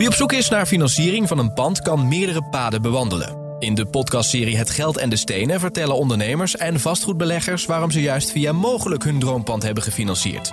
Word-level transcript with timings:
Wie 0.00 0.08
op 0.08 0.14
zoek 0.14 0.32
is 0.32 0.48
naar 0.48 0.66
financiering 0.66 1.28
van 1.28 1.38
een 1.38 1.52
pand 1.52 1.80
kan 1.80 2.08
meerdere 2.08 2.42
paden 2.42 2.82
bewandelen. 2.82 3.56
In 3.58 3.74
de 3.74 3.86
podcastserie 3.86 4.56
Het 4.56 4.70
Geld 4.70 4.96
en 4.96 5.10
de 5.10 5.16
Stenen 5.16 5.60
vertellen 5.60 5.96
ondernemers 5.96 6.56
en 6.56 6.80
vastgoedbeleggers 6.80 7.66
waarom 7.66 7.90
ze 7.90 8.00
juist 8.00 8.30
via 8.30 8.52
mogelijk 8.52 9.04
hun 9.04 9.18
droompand 9.18 9.62
hebben 9.62 9.82
gefinancierd. 9.82 10.52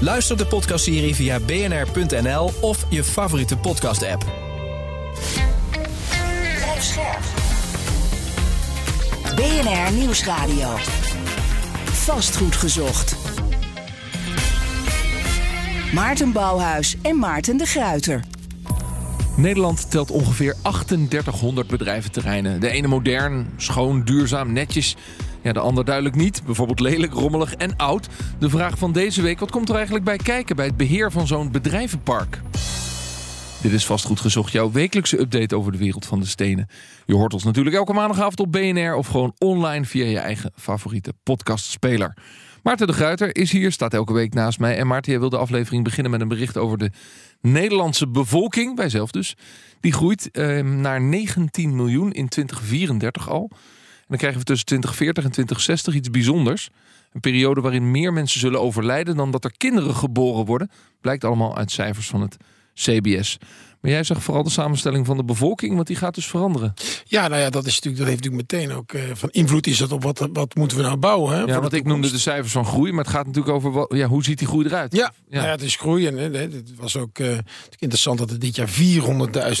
Luister 0.00 0.36
de 0.36 0.46
podcastserie 0.46 1.14
via 1.14 1.40
bnr.nl 1.40 2.50
of 2.60 2.86
je 2.90 3.04
favoriete 3.04 3.56
podcast-app. 3.56 4.24
BNR 9.34 9.92
Nieuwsradio. 9.92 10.76
Vastgoed 11.84 12.56
gezocht. 12.56 13.16
Maarten 15.94 16.32
Bouwhuis 16.32 16.96
en 17.02 17.18
Maarten 17.18 17.56
de 17.56 17.66
Gruiter. 17.66 18.31
Nederland 19.36 19.90
telt 19.90 20.10
ongeveer 20.10 20.54
3800 20.62 21.66
bedrijventerreinen. 21.66 22.60
De 22.60 22.70
ene 22.70 22.88
modern, 22.88 23.46
schoon, 23.56 24.04
duurzaam, 24.04 24.52
netjes. 24.52 24.96
Ja, 25.42 25.52
de 25.52 25.60
ander 25.60 25.84
duidelijk 25.84 26.16
niet. 26.16 26.42
Bijvoorbeeld 26.44 26.80
lelijk, 26.80 27.12
rommelig 27.12 27.54
en 27.54 27.76
oud. 27.76 28.08
De 28.38 28.50
vraag 28.50 28.78
van 28.78 28.92
deze 28.92 29.22
week, 29.22 29.38
wat 29.38 29.50
komt 29.50 29.68
er 29.68 29.74
eigenlijk 29.74 30.04
bij 30.04 30.16
kijken... 30.16 30.56
bij 30.56 30.66
het 30.66 30.76
beheer 30.76 31.12
van 31.12 31.26
zo'n 31.26 31.50
bedrijvenpark? 31.50 32.40
Dit 33.62 33.72
is 33.72 33.86
vastgoed 33.86 34.20
gezocht, 34.20 34.52
jouw 34.52 34.70
wekelijkse 34.70 35.20
update 35.20 35.56
over 35.56 35.72
de 35.72 35.78
wereld 35.78 36.06
van 36.06 36.20
de 36.20 36.26
stenen. 36.26 36.68
Je 37.06 37.14
hoort 37.14 37.34
ons 37.34 37.44
natuurlijk 37.44 37.76
elke 37.76 37.92
maandagavond 37.92 38.40
op 38.40 38.52
BNR... 38.52 38.94
of 38.94 39.06
gewoon 39.06 39.34
online 39.38 39.84
via 39.84 40.04
je 40.04 40.18
eigen 40.18 40.52
favoriete 40.56 41.12
podcastspeler. 41.22 42.16
Maarten 42.62 42.86
de 42.86 42.92
Gruiter 42.92 43.36
is 43.36 43.52
hier, 43.52 43.72
staat 43.72 43.94
elke 43.94 44.12
week 44.12 44.34
naast 44.34 44.58
mij. 44.58 44.76
En 44.76 44.86
Maarten, 44.86 45.10
jij 45.10 45.20
wil 45.20 45.30
de 45.30 45.38
aflevering 45.38 45.84
beginnen 45.84 46.10
met 46.10 46.20
een 46.20 46.28
bericht 46.28 46.56
over 46.56 46.78
de 46.78 46.90
Nederlandse 47.40 48.08
bevolking, 48.08 48.76
wij 48.76 48.88
zelf 48.88 49.10
dus. 49.10 49.36
Die 49.80 49.92
groeit 49.92 50.30
eh, 50.30 50.60
naar 50.60 51.00
19 51.00 51.76
miljoen 51.76 52.12
in 52.12 52.28
2034 52.28 53.28
al. 53.28 53.48
En 53.50 54.08
dan 54.08 54.16
krijgen 54.16 54.38
we 54.38 54.44
tussen 54.44 54.66
2040 54.66 55.24
en 55.24 55.30
2060 55.30 55.94
iets 55.94 56.10
bijzonders. 56.10 56.68
Een 57.12 57.20
periode 57.20 57.60
waarin 57.60 57.90
meer 57.90 58.12
mensen 58.12 58.40
zullen 58.40 58.60
overlijden 58.60 59.16
dan 59.16 59.30
dat 59.30 59.44
er 59.44 59.52
kinderen 59.56 59.94
geboren 59.94 60.44
worden. 60.44 60.70
Blijkt 61.00 61.24
allemaal 61.24 61.56
uit 61.56 61.70
cijfers 61.70 62.06
van 62.06 62.20
het 62.20 62.36
CBS. 62.74 63.38
Maar 63.82 63.90
jij 63.90 64.04
zegt 64.04 64.22
vooral 64.22 64.42
de 64.42 64.50
samenstelling 64.50 65.06
van 65.06 65.16
de 65.16 65.24
bevolking, 65.24 65.74
want 65.74 65.86
die 65.86 65.96
gaat 65.96 66.14
dus 66.14 66.26
veranderen. 66.26 66.74
Ja, 67.04 67.28
nou 67.28 67.40
ja, 67.40 67.50
dat, 67.50 67.66
is 67.66 67.74
natuurlijk, 67.74 68.02
dat 68.02 68.06
heeft 68.10 68.24
natuurlijk 68.24 68.50
meteen 68.52 68.76
ook 68.76 68.92
uh, 68.92 69.02
van 69.14 69.30
invloed 69.30 69.66
is 69.66 69.78
dat 69.78 69.92
op 69.92 70.02
wat, 70.02 70.28
wat 70.32 70.54
moeten 70.54 70.76
we 70.76 70.82
nou 70.82 70.96
bouwen. 70.96 71.36
Hè, 71.36 71.42
ja, 71.42 71.60
want 71.60 71.72
ik 71.72 71.84
noemde 71.84 72.10
de 72.10 72.18
cijfers 72.18 72.52
van 72.52 72.66
groei, 72.66 72.92
maar 72.92 73.04
het 73.04 73.12
gaat 73.12 73.26
natuurlijk 73.26 73.54
over 73.54 73.72
wat, 73.72 73.92
ja, 73.94 74.06
hoe 74.06 74.24
ziet 74.24 74.38
die 74.38 74.46
groei 74.46 74.66
eruit? 74.66 74.92
Ja, 74.96 75.12
ja. 75.28 75.34
Nou 75.34 75.44
ja 75.44 75.50
het 75.50 75.62
is 75.62 75.76
groei 75.76 76.06
en 76.06 76.16
het 76.34 76.74
was 76.76 76.96
ook 76.96 77.18
uh, 77.18 77.38
interessant 77.78 78.18
dat 78.18 78.30
er 78.30 78.38
dit 78.38 78.56
jaar 78.56 78.70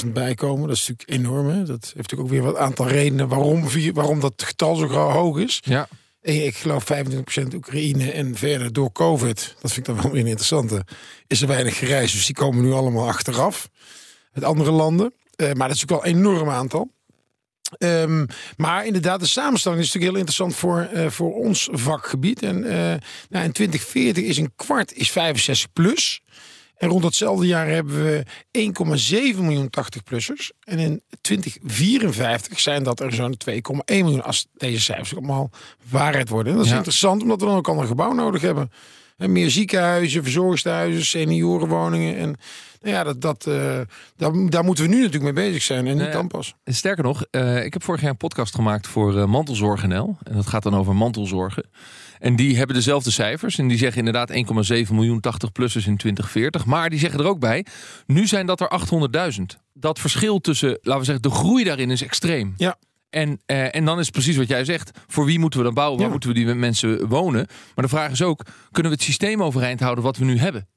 400.000 0.04 0.06
bijkomen. 0.12 0.68
Dat 0.68 0.76
is 0.76 0.88
natuurlijk 0.88 1.26
enorm. 1.26 1.48
Hè? 1.48 1.64
Dat 1.64 1.82
heeft 1.84 1.96
natuurlijk 1.96 2.20
ook 2.20 2.30
weer 2.30 2.42
wat 2.42 2.56
aantal 2.56 2.88
redenen 2.88 3.28
waarom, 3.28 3.64
waarom 3.92 4.20
dat 4.20 4.42
getal 4.44 4.76
zo 4.76 4.86
hoog 4.88 5.38
is. 5.38 5.60
Ja. 5.64 5.88
Ik 6.20 6.56
geloof 6.56 6.84
25% 6.92 7.54
Oekraïne 7.54 8.10
en 8.10 8.36
verder 8.36 8.72
door 8.72 8.92
COVID, 8.92 9.56
dat 9.60 9.72
vind 9.72 9.88
ik 9.88 9.94
dan 9.94 10.02
wel 10.02 10.12
weer 10.12 10.20
een 10.20 10.26
interessante, 10.26 10.84
is 11.26 11.42
er 11.42 11.48
weinig 11.48 11.78
gereisd. 11.78 12.14
Dus 12.14 12.26
die 12.26 12.34
komen 12.34 12.64
nu 12.64 12.72
allemaal 12.72 13.08
achteraf 13.08 13.68
met 14.32 14.44
andere 14.44 14.70
landen. 14.70 15.14
Uh, 15.36 15.52
maar 15.52 15.68
dat 15.68 15.76
is 15.76 15.82
natuurlijk 15.82 16.02
wel 16.02 16.12
een 16.12 16.18
enorm 16.18 16.50
aantal. 16.50 16.90
Um, 17.78 18.26
maar 18.56 18.86
inderdaad, 18.86 19.20
de 19.20 19.26
samenstelling 19.26 19.80
is 19.80 19.86
natuurlijk 19.86 20.12
heel 20.12 20.20
interessant 20.20 20.56
voor, 20.56 20.88
uh, 20.94 21.10
voor 21.10 21.34
ons 21.34 21.68
vakgebied. 21.72 22.42
En 22.42 22.56
uh, 22.56 22.72
nou, 23.28 23.44
in 23.44 23.52
2040 23.52 24.24
is 24.24 24.36
een 24.36 24.52
kwart 24.56 24.94
is 24.94 25.10
65 25.10 25.72
plus. 25.72 26.22
En 26.76 26.88
rond 26.88 27.02
datzelfde 27.02 27.46
jaar 27.46 27.68
hebben 27.68 28.04
we 28.04 28.24
1,7 29.34 29.38
miljoen 29.38 29.70
80-plussers. 29.80 30.50
En 30.64 30.78
in 30.78 31.02
2054 31.20 32.60
zijn 32.60 32.82
dat 32.82 33.00
er 33.00 33.12
zo'n 33.12 33.36
2,1 33.50 33.54
miljoen 33.86 34.22
als 34.22 34.46
deze 34.56 34.80
cijfers 34.80 35.16
allemaal 35.16 35.50
waarheid 35.90 36.28
worden. 36.28 36.52
En 36.52 36.56
dat 36.56 36.66
is 36.66 36.72
ja. 36.72 36.76
interessant, 36.76 37.22
omdat 37.22 37.40
we 37.40 37.46
dan 37.46 37.56
ook 37.56 37.68
al 37.68 37.80
een 37.80 37.86
gebouw 37.86 38.12
nodig 38.12 38.40
hebben. 38.40 38.70
En 39.22 39.32
meer 39.32 39.50
ziekenhuizen, 39.50 40.22
verzorgingstehuizen, 40.22 41.04
seniorenwoningen. 41.04 42.16
En 42.16 42.36
nou 42.80 42.94
ja, 42.94 43.04
dat, 43.04 43.20
dat, 43.20 43.46
uh, 43.48 43.80
daar, 44.16 44.48
daar, 44.48 44.64
moeten 44.64 44.84
we 44.84 44.90
nu 44.90 44.96
natuurlijk 44.96 45.34
mee 45.34 45.46
bezig 45.46 45.62
zijn 45.62 45.86
en 45.86 45.96
niet 45.96 46.12
dan 46.12 46.26
pas. 46.26 46.54
Sterker 46.64 47.04
nog, 47.04 47.24
uh, 47.30 47.64
ik 47.64 47.72
heb 47.72 47.82
vorig 47.82 48.00
jaar 48.00 48.10
een 48.10 48.16
podcast 48.16 48.54
gemaakt 48.54 48.86
voor 48.86 49.16
uh, 49.16 49.24
Mantelzorg 49.24 49.86
NL. 49.86 50.16
En 50.22 50.34
dat 50.34 50.46
gaat 50.46 50.62
dan 50.62 50.76
over 50.76 50.96
mantelzorgen. 50.96 51.64
En 52.18 52.36
die 52.36 52.56
hebben 52.56 52.76
dezelfde 52.76 53.10
cijfers. 53.10 53.58
En 53.58 53.68
die 53.68 53.78
zeggen 53.78 53.98
inderdaad 53.98 54.30
1,7 54.30 54.92
miljoen 54.92 55.22
80-plussers 55.26 55.86
in 55.86 55.96
2040. 55.96 56.64
Maar 56.64 56.90
die 56.90 56.98
zeggen 56.98 57.20
er 57.20 57.26
ook 57.26 57.40
bij, 57.40 57.66
nu 58.06 58.26
zijn 58.26 58.46
dat 58.46 58.60
er 58.60 58.70
800.000. 59.38 59.42
Dat 59.74 59.98
verschil 59.98 60.40
tussen, 60.40 60.68
laten 60.68 60.98
we 60.98 61.04
zeggen, 61.04 61.22
de 61.22 61.30
groei 61.30 61.64
daarin 61.64 61.90
is 61.90 62.02
extreem. 62.02 62.54
Ja. 62.56 62.76
En, 63.12 63.40
uh, 63.46 63.74
en 63.74 63.84
dan 63.84 63.98
is 63.98 64.10
precies 64.10 64.36
wat 64.36 64.48
jij 64.48 64.64
zegt. 64.64 64.90
Voor 65.06 65.24
wie 65.24 65.38
moeten 65.38 65.58
we 65.58 65.64
dan 65.64 65.74
bouwen? 65.74 65.96
Waar 65.96 66.06
ja. 66.06 66.12
moeten 66.12 66.30
we 66.30 66.34
die 66.34 66.54
mensen 66.54 67.08
wonen? 67.08 67.46
Maar 67.74 67.84
de 67.84 67.90
vraag 67.90 68.10
is 68.10 68.22
ook, 68.22 68.44
kunnen 68.70 68.92
we 68.92 68.98
het 68.98 69.06
systeem 69.06 69.42
overeind 69.42 69.80
houden 69.80 70.04
wat 70.04 70.16
we 70.16 70.24
nu 70.24 70.38
hebben? 70.38 70.68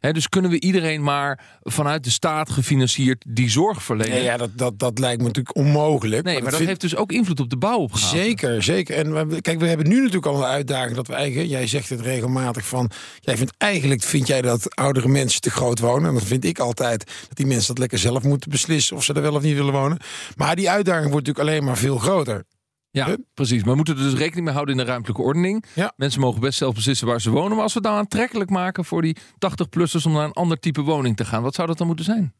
He, 0.00 0.12
dus 0.12 0.28
kunnen 0.28 0.50
we 0.50 0.60
iedereen 0.60 1.02
maar 1.02 1.58
vanuit 1.62 2.04
de 2.04 2.10
staat 2.10 2.50
gefinancierd 2.50 3.24
die 3.28 3.50
zorg 3.50 3.82
verlenen? 3.82 4.12
Nee, 4.12 4.22
ja, 4.22 4.36
dat, 4.36 4.50
dat, 4.54 4.78
dat 4.78 4.98
lijkt 4.98 5.20
me 5.20 5.26
natuurlijk 5.26 5.56
onmogelijk. 5.56 6.24
Nee, 6.24 6.34
maar, 6.34 6.42
maar 6.42 6.50
dat, 6.50 6.58
vind... 6.58 6.68
heeft 6.68 6.80
dus 6.80 6.96
ook 6.96 7.12
invloed 7.12 7.40
op 7.40 7.50
de 7.50 7.56
bouwopgave. 7.56 8.16
Zeker, 8.16 8.62
zeker. 8.62 8.96
En 8.96 9.28
we, 9.28 9.40
kijk, 9.40 9.58
we 9.60 9.66
hebben 9.66 9.88
nu 9.88 9.96
natuurlijk 9.96 10.26
al 10.26 10.36
een 10.36 10.50
uitdaging 10.50 10.96
dat 10.96 11.06
we 11.06 11.14
eigenlijk, 11.14 11.50
jij 11.50 11.66
zegt 11.66 11.88
het 11.88 12.00
regelmatig 12.00 12.66
van, 12.66 12.90
jij 13.20 13.36
vindt 13.36 13.52
eigenlijk, 13.58 14.02
vind 14.02 14.26
jij 14.26 14.42
dat 14.42 14.76
oudere 14.76 15.08
mensen 15.08 15.40
te 15.40 15.50
groot 15.50 15.78
wonen? 15.78 16.08
En 16.08 16.14
dat 16.14 16.24
vind 16.24 16.44
ik 16.44 16.58
altijd, 16.58 17.04
dat 17.28 17.36
die 17.36 17.46
mensen 17.46 17.66
dat 17.66 17.78
lekker 17.78 17.98
zelf 17.98 18.22
moeten 18.22 18.50
beslissen 18.50 18.96
of 18.96 19.04
ze 19.04 19.12
er 19.12 19.22
wel 19.22 19.34
of 19.34 19.42
niet 19.42 19.56
willen 19.56 19.72
wonen. 19.72 19.98
Maar 20.36 20.56
die 20.56 20.70
uitdaging 20.70 21.10
wordt 21.10 21.26
natuurlijk 21.26 21.48
alleen 21.48 21.64
maar 21.64 21.78
veel 21.78 21.98
groter. 21.98 22.44
Ja, 22.92 23.16
precies. 23.34 23.60
Maar 23.60 23.70
we 23.70 23.76
moeten 23.76 23.96
er 23.96 24.02
dus 24.02 24.14
rekening 24.14 24.44
mee 24.44 24.54
houden 24.54 24.78
in 24.78 24.84
de 24.84 24.90
ruimtelijke 24.90 25.22
ordening. 25.22 25.64
Ja. 25.74 25.92
Mensen 25.96 26.20
mogen 26.20 26.40
best 26.40 26.58
zelf 26.58 26.74
beslissen 26.74 27.06
waar 27.06 27.20
ze 27.20 27.30
wonen. 27.30 27.52
Maar 27.52 27.62
als 27.62 27.72
we 27.72 27.78
het 27.78 27.88
dan 27.88 27.98
aantrekkelijk 27.98 28.50
maken 28.50 28.84
voor 28.84 29.02
die 29.02 29.16
80-plussers 29.18 30.04
om 30.04 30.12
naar 30.12 30.24
een 30.24 30.32
ander 30.32 30.58
type 30.58 30.80
woning 30.80 31.16
te 31.16 31.24
gaan, 31.24 31.42
wat 31.42 31.54
zou 31.54 31.68
dat 31.68 31.78
dan 31.78 31.86
moeten 31.86 32.04
zijn? 32.04 32.34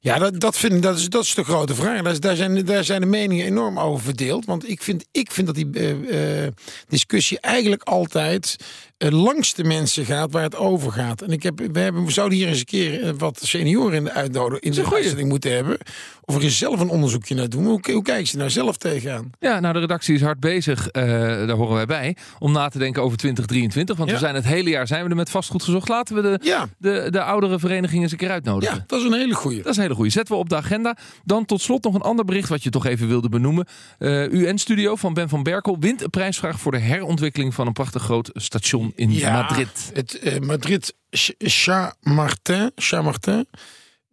Ja, 0.00 0.18
dat, 0.18 0.40
dat, 0.40 0.56
vind 0.56 0.82
dat, 0.82 0.98
is, 0.98 1.08
dat 1.08 1.22
is 1.22 1.34
de 1.34 1.44
grote 1.44 1.74
vraag. 1.74 2.02
Daar, 2.02 2.20
daar, 2.20 2.36
zijn, 2.36 2.64
daar 2.64 2.84
zijn 2.84 3.00
de 3.00 3.06
meningen 3.06 3.46
enorm 3.46 3.78
over 3.78 4.04
verdeeld. 4.04 4.44
Want 4.44 4.68
ik 4.68 4.82
vind, 4.82 5.04
ik 5.12 5.30
vind 5.30 5.46
dat 5.46 5.56
die 5.56 5.68
uh, 5.72 6.42
uh, 6.42 6.48
discussie 6.88 7.40
eigenlijk 7.40 7.82
altijd 7.82 8.56
langs 8.98 9.54
de 9.54 9.64
mensen 9.64 10.04
gaat 10.04 10.32
waar 10.32 10.42
het 10.42 10.56
over 10.56 10.92
gaat. 10.92 11.22
En 11.22 11.30
ik 11.30 11.42
heb, 11.42 11.58
we, 11.72 11.80
hebben, 11.80 12.04
we 12.04 12.12
zouden 12.12 12.38
hier 12.38 12.48
eens 12.48 12.58
een 12.58 12.64
keer 12.64 13.16
wat 13.16 13.40
senioren 13.42 13.96
in 13.96 14.04
de 14.04 14.12
uitnodiging 14.12 14.76
in 14.76 14.82
de 14.82 14.94
uitzending 14.94 15.28
moeten 15.28 15.52
hebben. 15.54 15.78
Of 16.24 16.36
er 16.36 16.42
eens 16.42 16.58
zelf 16.58 16.80
een 16.80 16.88
onderzoekje 16.88 17.34
naar 17.34 17.48
doen. 17.48 17.64
Hoe, 17.64 17.80
hoe 17.92 18.02
kijken 18.02 18.26
ze 18.26 18.36
nou 18.36 18.50
zelf 18.50 18.76
tegenaan? 18.76 19.30
Ja, 19.40 19.60
nou 19.60 19.74
de 19.74 19.80
redactie 19.80 20.14
is 20.14 20.22
hard 20.22 20.40
bezig, 20.40 20.90
daar 20.90 21.50
horen 21.50 21.74
wij 21.74 21.86
bij, 21.86 22.16
om 22.38 22.52
na 22.52 22.68
te 22.68 22.78
denken 22.78 23.02
over 23.02 23.18
2023. 23.18 23.96
Want 23.96 24.08
ja. 24.08 24.14
we 24.14 24.20
zijn 24.20 24.34
het 24.34 24.44
hele 24.44 24.70
jaar 24.70 24.86
zijn 24.86 25.04
we 25.04 25.10
er 25.10 25.16
met 25.16 25.30
vastgoed 25.30 25.62
gezocht. 25.62 25.88
Laten 25.88 26.14
we 26.14 26.22
de, 26.22 26.38
ja. 26.42 26.68
de, 26.78 27.06
de 27.10 27.22
oudere 27.22 27.58
verenigingen 27.58 28.02
eens 28.02 28.12
een 28.12 28.18
keer 28.18 28.30
uitnodigen. 28.30 28.76
Ja, 28.76 28.84
dat 28.86 29.00
is 29.00 29.06
een 29.06 29.12
hele 29.12 29.34
goeie. 29.34 29.62
Dat 29.62 29.70
is 29.70 29.76
een 29.76 29.82
hele 29.82 29.94
goeie. 29.94 30.10
Zetten 30.10 30.34
we 30.34 30.40
op 30.40 30.48
de 30.48 30.56
agenda. 30.56 30.96
Dan 31.24 31.44
tot 31.44 31.60
slot 31.60 31.84
nog 31.84 31.94
een 31.94 32.00
ander 32.00 32.24
bericht 32.24 32.48
wat 32.48 32.62
je 32.62 32.70
toch 32.70 32.86
even 32.86 33.08
wilde 33.08 33.28
benoemen. 33.28 33.66
Uh, 33.98 34.32
UN-studio 34.32 34.96
van 34.96 35.14
Ben 35.14 35.28
van 35.28 35.42
Berkel 35.42 35.78
wint 35.78 36.02
een 36.02 36.10
prijsvraag 36.10 36.60
voor 36.60 36.72
de 36.72 36.78
herontwikkeling 36.78 37.54
van 37.54 37.66
een 37.66 37.72
prachtig 37.72 38.02
groot 38.02 38.30
station 38.34 38.83
in 38.96 39.12
ja, 39.12 39.32
Madrid. 39.32 39.90
Het 39.92 40.18
uh, 40.22 40.38
Madrid 40.38 40.94
Chamartin. 41.38 42.72
Chamartin. 42.74 43.46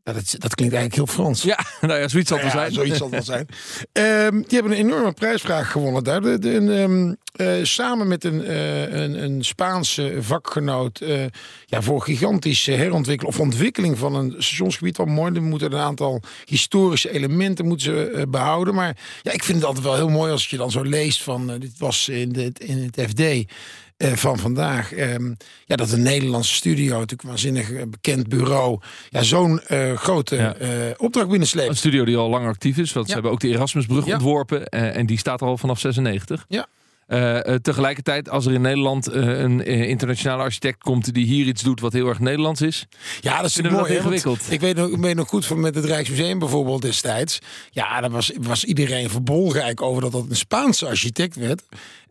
Nou, 0.04 0.18
dat, 0.18 0.36
dat, 0.38 0.56
klinkt 0.56 0.76
eigenlijk 0.76 0.96
heel 0.96 1.16
Frans. 1.16 1.44
Ja, 1.44 1.60
nou 1.82 2.00
ja, 2.00 2.08
zoiets 2.08 2.30
zal 2.30 2.38
het 2.38 2.48
ja, 2.48 2.52
zijn. 2.52 2.72
Zoiets 2.72 2.98
zal 2.98 3.12
het 3.12 3.26
zijn. 3.26 3.48
um, 3.94 4.42
die 4.42 4.60
hebben 4.60 4.72
een 4.72 4.86
enorme 4.86 5.12
prijsvraag 5.12 5.72
gewonnen 5.72 6.04
daar. 6.04 6.22
De, 6.22 6.40
de, 6.40 6.50
um, 6.50 7.18
uh, 7.36 7.64
samen 7.64 8.08
met 8.08 8.24
een, 8.24 8.42
uh, 8.42 8.82
een, 8.82 9.24
een, 9.24 9.44
Spaanse 9.44 10.18
vakgenoot 10.20 11.02
uh, 11.02 11.26
ja, 11.66 11.82
voor 11.82 12.02
gigantische 12.02 12.72
herontwikkeling 12.72 13.36
of 13.36 13.40
ontwikkeling 13.40 13.98
van 13.98 14.16
een 14.16 14.32
stationsgebied. 14.32 14.98
Wat 14.98 15.08
mooi, 15.08 15.34
er 15.34 15.42
moeten 15.42 15.72
een 15.74 15.80
aantal 15.80 16.22
historische 16.46 17.12
elementen 17.12 17.66
moeten 17.66 17.86
ze 17.86 18.26
behouden. 18.30 18.74
Maar 18.74 18.98
ja, 19.22 19.32
ik 19.32 19.44
vind 19.44 19.58
het 19.58 19.68
altijd 19.68 19.86
wel 19.86 19.96
heel 19.96 20.10
mooi 20.10 20.32
als 20.32 20.50
je 20.50 20.58
dan 20.58 20.72
zo 20.72 20.82
leest 20.82 21.24
van 21.24 21.48
dit 21.60 21.78
was 21.78 22.10
in, 22.10 22.32
de, 22.32 22.52
in 22.58 22.92
het 22.94 23.10
FD. 23.10 23.54
Uh, 24.02 24.14
van 24.14 24.38
vandaag. 24.38 24.98
Um, 24.98 25.38
ja, 25.66 25.76
dat 25.76 25.92
een 25.92 26.02
Nederlandse 26.02 26.54
studio, 26.54 26.92
natuurlijk 26.94 27.24
een 27.24 27.30
waanzinnig 27.30 27.90
bekend 27.90 28.28
bureau, 28.28 28.80
ja, 29.10 29.24
zo'n 29.24 29.62
uh, 29.72 29.98
grote 29.98 30.36
ja. 30.36 30.56
opdracht 30.98 31.30
binnensleept. 31.30 31.70
Een 31.70 31.76
studio 31.76 32.06
die 32.06 32.18
al 32.18 32.30
lang 32.30 32.48
actief 32.48 32.78
is, 32.78 32.94
want 32.94 33.06
ja. 33.06 33.08
ze 33.08 33.14
hebben 33.14 33.32
ook 33.32 33.40
de 33.40 33.48
Erasmusbrug 33.48 34.06
ja. 34.06 34.14
ontworpen 34.14 34.70
en 34.70 35.06
die 35.06 35.18
staat 35.18 35.42
er 35.42 35.48
al 35.48 35.58
vanaf 35.58 35.80
96. 35.80 36.46
Ja. 36.48 36.68
Uh, 37.12 37.40
tegelijkertijd, 37.56 38.30
als 38.30 38.46
er 38.46 38.54
in 38.54 38.62
Nederland 38.62 39.10
uh, 39.10 39.40
een 39.40 39.70
uh, 39.70 39.90
internationale 39.90 40.44
architect 40.44 40.84
komt 40.84 41.14
die 41.14 41.26
hier 41.26 41.46
iets 41.46 41.64
doet 41.64 41.80
wat 41.80 41.94
heel 41.94 42.08
erg 42.08 42.20
Nederlands 42.20 42.62
is. 42.62 42.88
Ja, 43.22 43.42
dat 43.42 43.50
is 43.50 43.62
mooi. 43.62 43.76
Dat 43.76 43.88
ingewikkeld. 43.88 44.52
Ik 44.52 44.60
weet, 44.60 44.76
nog, 44.76 44.90
ik 44.90 44.98
weet 44.98 45.16
nog 45.16 45.28
goed 45.28 45.46
van 45.46 45.60
met 45.60 45.76
het 45.76 45.86
Rijksmuseum 45.86 46.40
bijvoorbeeld 46.40 46.82
destijds. 46.82 47.40
Ja, 47.72 48.02
daar 48.02 48.10
was, 48.10 48.32
was 48.40 48.64
iedereen 48.64 49.10
verbolgen 49.10 49.80
over 49.80 50.02
dat 50.02 50.12
dat 50.12 50.26
een 50.30 50.36
Spaanse 50.36 50.88
architect 50.88 51.36
werd. 51.36 51.64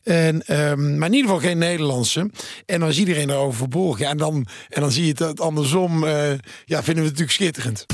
En, 0.02 0.42
ehm, 0.46 0.98
maar 0.98 1.08
in 1.08 1.14
ieder 1.14 1.30
geval 1.30 1.48
geen 1.48 1.58
Nederlandse. 1.58 2.30
En 2.66 2.80
dan 2.80 2.88
is 2.88 2.98
iedereen 2.98 3.30
erover 3.30 3.58
verbolgen. 3.58 4.04
Ja, 4.04 4.10
en, 4.10 4.16
dan, 4.16 4.46
en 4.68 4.80
dan 4.80 4.90
zie 4.90 5.06
je 5.06 5.24
het, 5.24 5.40
andersom. 5.40 6.04
eh, 6.04 6.30
ja, 6.64 6.82
vinden 6.82 7.04
we 7.04 7.10
het 7.10 7.18
natuurlijk 7.18 7.30
schitterend. 7.30 7.86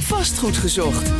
Vastgoed 0.00 0.56
gezocht. 0.56 1.10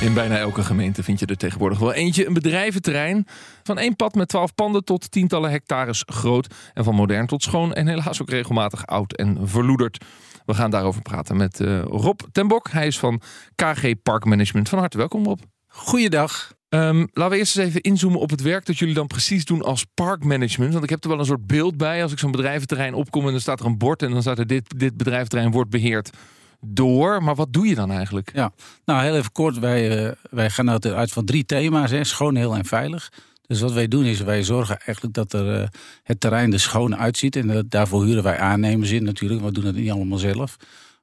In 0.00 0.14
bijna 0.14 0.38
elke 0.38 0.64
gemeente 0.64 1.02
vind 1.02 1.20
je 1.20 1.26
er 1.26 1.36
tegenwoordig 1.36 1.78
wel 1.78 1.92
eentje. 1.92 2.26
Een 2.26 2.32
bedrijventerrein 2.32 3.26
van 3.62 3.78
één 3.78 3.96
pad 3.96 4.14
met 4.14 4.28
twaalf 4.28 4.54
panden 4.54 4.84
tot 4.84 5.10
tientallen 5.10 5.50
hectares 5.50 6.02
groot. 6.06 6.54
En 6.74 6.84
van 6.84 6.94
modern 6.94 7.26
tot 7.26 7.42
schoon 7.42 7.74
en 7.74 7.86
helaas 7.86 8.22
ook 8.22 8.30
regelmatig 8.30 8.86
oud 8.86 9.16
en 9.16 9.48
verloederd. 9.48 10.04
We 10.44 10.54
gaan 10.54 10.70
daarover 10.70 11.02
praten 11.02 11.36
met 11.36 11.60
eh, 11.60 11.82
Rob 11.82 12.20
Tenbok. 12.32 12.70
Hij 12.70 12.86
is 12.86 12.98
van 12.98 13.20
KG 13.54 13.92
Park 14.02 14.24
Management. 14.24 14.68
Van 14.68 14.78
harte 14.78 14.98
welkom 14.98 15.24
Rob. 15.24 15.40
Goeiedag. 15.66 16.52
Ehm, 16.72 17.06
laten 17.12 17.30
we 17.32 17.36
eerst 17.38 17.56
eens 17.56 17.66
even 17.68 17.80
inzoomen 17.80 18.20
op 18.20 18.30
het 18.30 18.40
werk 18.42 18.66
dat 18.66 18.78
jullie 18.78 18.94
dan 18.94 19.06
precies 19.06 19.44
doen 19.44 19.62
als 19.62 19.84
parkmanagement. 19.94 20.72
Want 20.72 20.84
ik 20.84 20.90
heb 20.90 21.02
er 21.02 21.08
wel 21.10 21.18
een 21.18 21.24
soort 21.24 21.46
beeld 21.46 21.76
bij. 21.76 22.02
Als 22.02 22.12
ik 22.12 22.18
zo'n 22.18 22.30
bedrijventerrein 22.30 22.94
opkom 22.94 23.24
en 23.26 23.30
dan 23.30 23.40
staat 23.40 23.60
er 23.60 23.66
een 23.66 23.78
bord 23.78 24.02
en 24.02 24.10
dan 24.10 24.20
staat 24.22 24.38
er 24.38 24.46
dit, 24.46 24.74
dit 24.78 24.96
bedrijventerrein 24.96 25.50
wordt 25.50 25.70
beheerd 25.70 26.10
door. 26.60 27.22
Maar 27.22 27.34
wat 27.34 27.52
doe 27.52 27.66
je 27.66 27.74
dan 27.74 27.90
eigenlijk? 27.90 28.30
Ja, 28.34 28.52
nou 28.84 29.02
heel 29.02 29.16
even 29.16 29.32
kort. 29.32 29.58
Wij, 29.58 30.04
eh, 30.06 30.12
wij 30.30 30.50
gaan 30.50 30.68
altijd 30.68 30.94
uit 30.94 31.12
van 31.12 31.24
drie 31.24 31.44
thema's. 31.44 31.90
Hè. 31.90 32.04
Schoon, 32.04 32.34
heel 32.36 32.54
en 32.56 32.64
veilig. 32.64 33.12
Dus 33.46 33.60
wat 33.60 33.72
wij 33.72 33.88
doen 33.88 34.04
is, 34.04 34.20
wij 34.20 34.42
zorgen 34.44 34.78
eigenlijk 34.78 35.14
dat 35.14 35.32
er, 35.32 35.60
eh, 35.60 35.68
het 36.02 36.20
terrein 36.20 36.52
er 36.52 36.60
schoon 36.60 36.96
uitziet. 36.96 37.36
En 37.36 37.46
dat- 37.46 37.70
daarvoor 37.70 38.04
huren 38.04 38.22
wij 38.22 38.38
aannemers 38.38 38.90
in 38.90 39.04
natuurlijk. 39.04 39.42
We 39.42 39.52
doen 39.52 39.64
het 39.64 39.76
niet 39.76 39.90
allemaal 39.90 40.18
zelf. 40.18 40.56